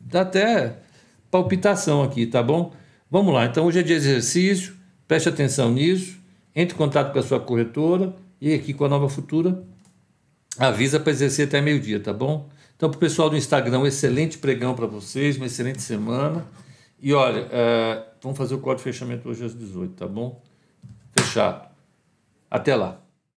Dá 0.00 0.22
até 0.22 0.78
palpitação 1.30 2.02
aqui, 2.02 2.26
tá 2.26 2.42
bom? 2.42 2.72
Vamos 3.08 3.32
lá, 3.32 3.46
então 3.46 3.64
hoje 3.64 3.78
é 3.78 3.82
de 3.82 3.92
exercício, 3.92 4.74
preste 5.06 5.28
atenção 5.28 5.72
nisso, 5.72 6.18
entre 6.54 6.74
em 6.74 6.78
contato 6.78 7.12
com 7.12 7.18
a 7.18 7.22
sua 7.22 7.38
corretora 7.38 8.14
e 8.40 8.52
aqui 8.52 8.74
com 8.74 8.84
a 8.84 8.88
Nova 8.88 9.08
Futura, 9.08 9.62
avisa 10.58 10.98
para 10.98 11.12
exercer 11.12 11.46
até 11.46 11.60
meio-dia, 11.60 12.00
tá 12.00 12.12
bom? 12.12 12.48
Então, 12.76 12.88
para 12.90 12.96
o 12.96 13.00
pessoal 13.00 13.28
do 13.30 13.36
Instagram, 13.36 13.80
um 13.80 13.86
excelente 13.86 14.38
pregão 14.38 14.74
para 14.74 14.86
vocês, 14.86 15.36
uma 15.36 15.46
excelente 15.46 15.82
semana. 15.82 16.46
E 17.00 17.14
olha, 17.14 17.48
é, 17.50 18.04
vamos 18.20 18.36
fazer 18.36 18.54
o 18.54 18.58
código 18.58 18.78
de 18.78 18.82
fechamento 18.84 19.28
hoje 19.28 19.44
às 19.44 19.54
18, 19.54 19.94
tá 19.94 20.06
bom? 20.06 20.42
Fechado. 21.16 21.68
Até 22.50 22.74
lá. 22.74 23.00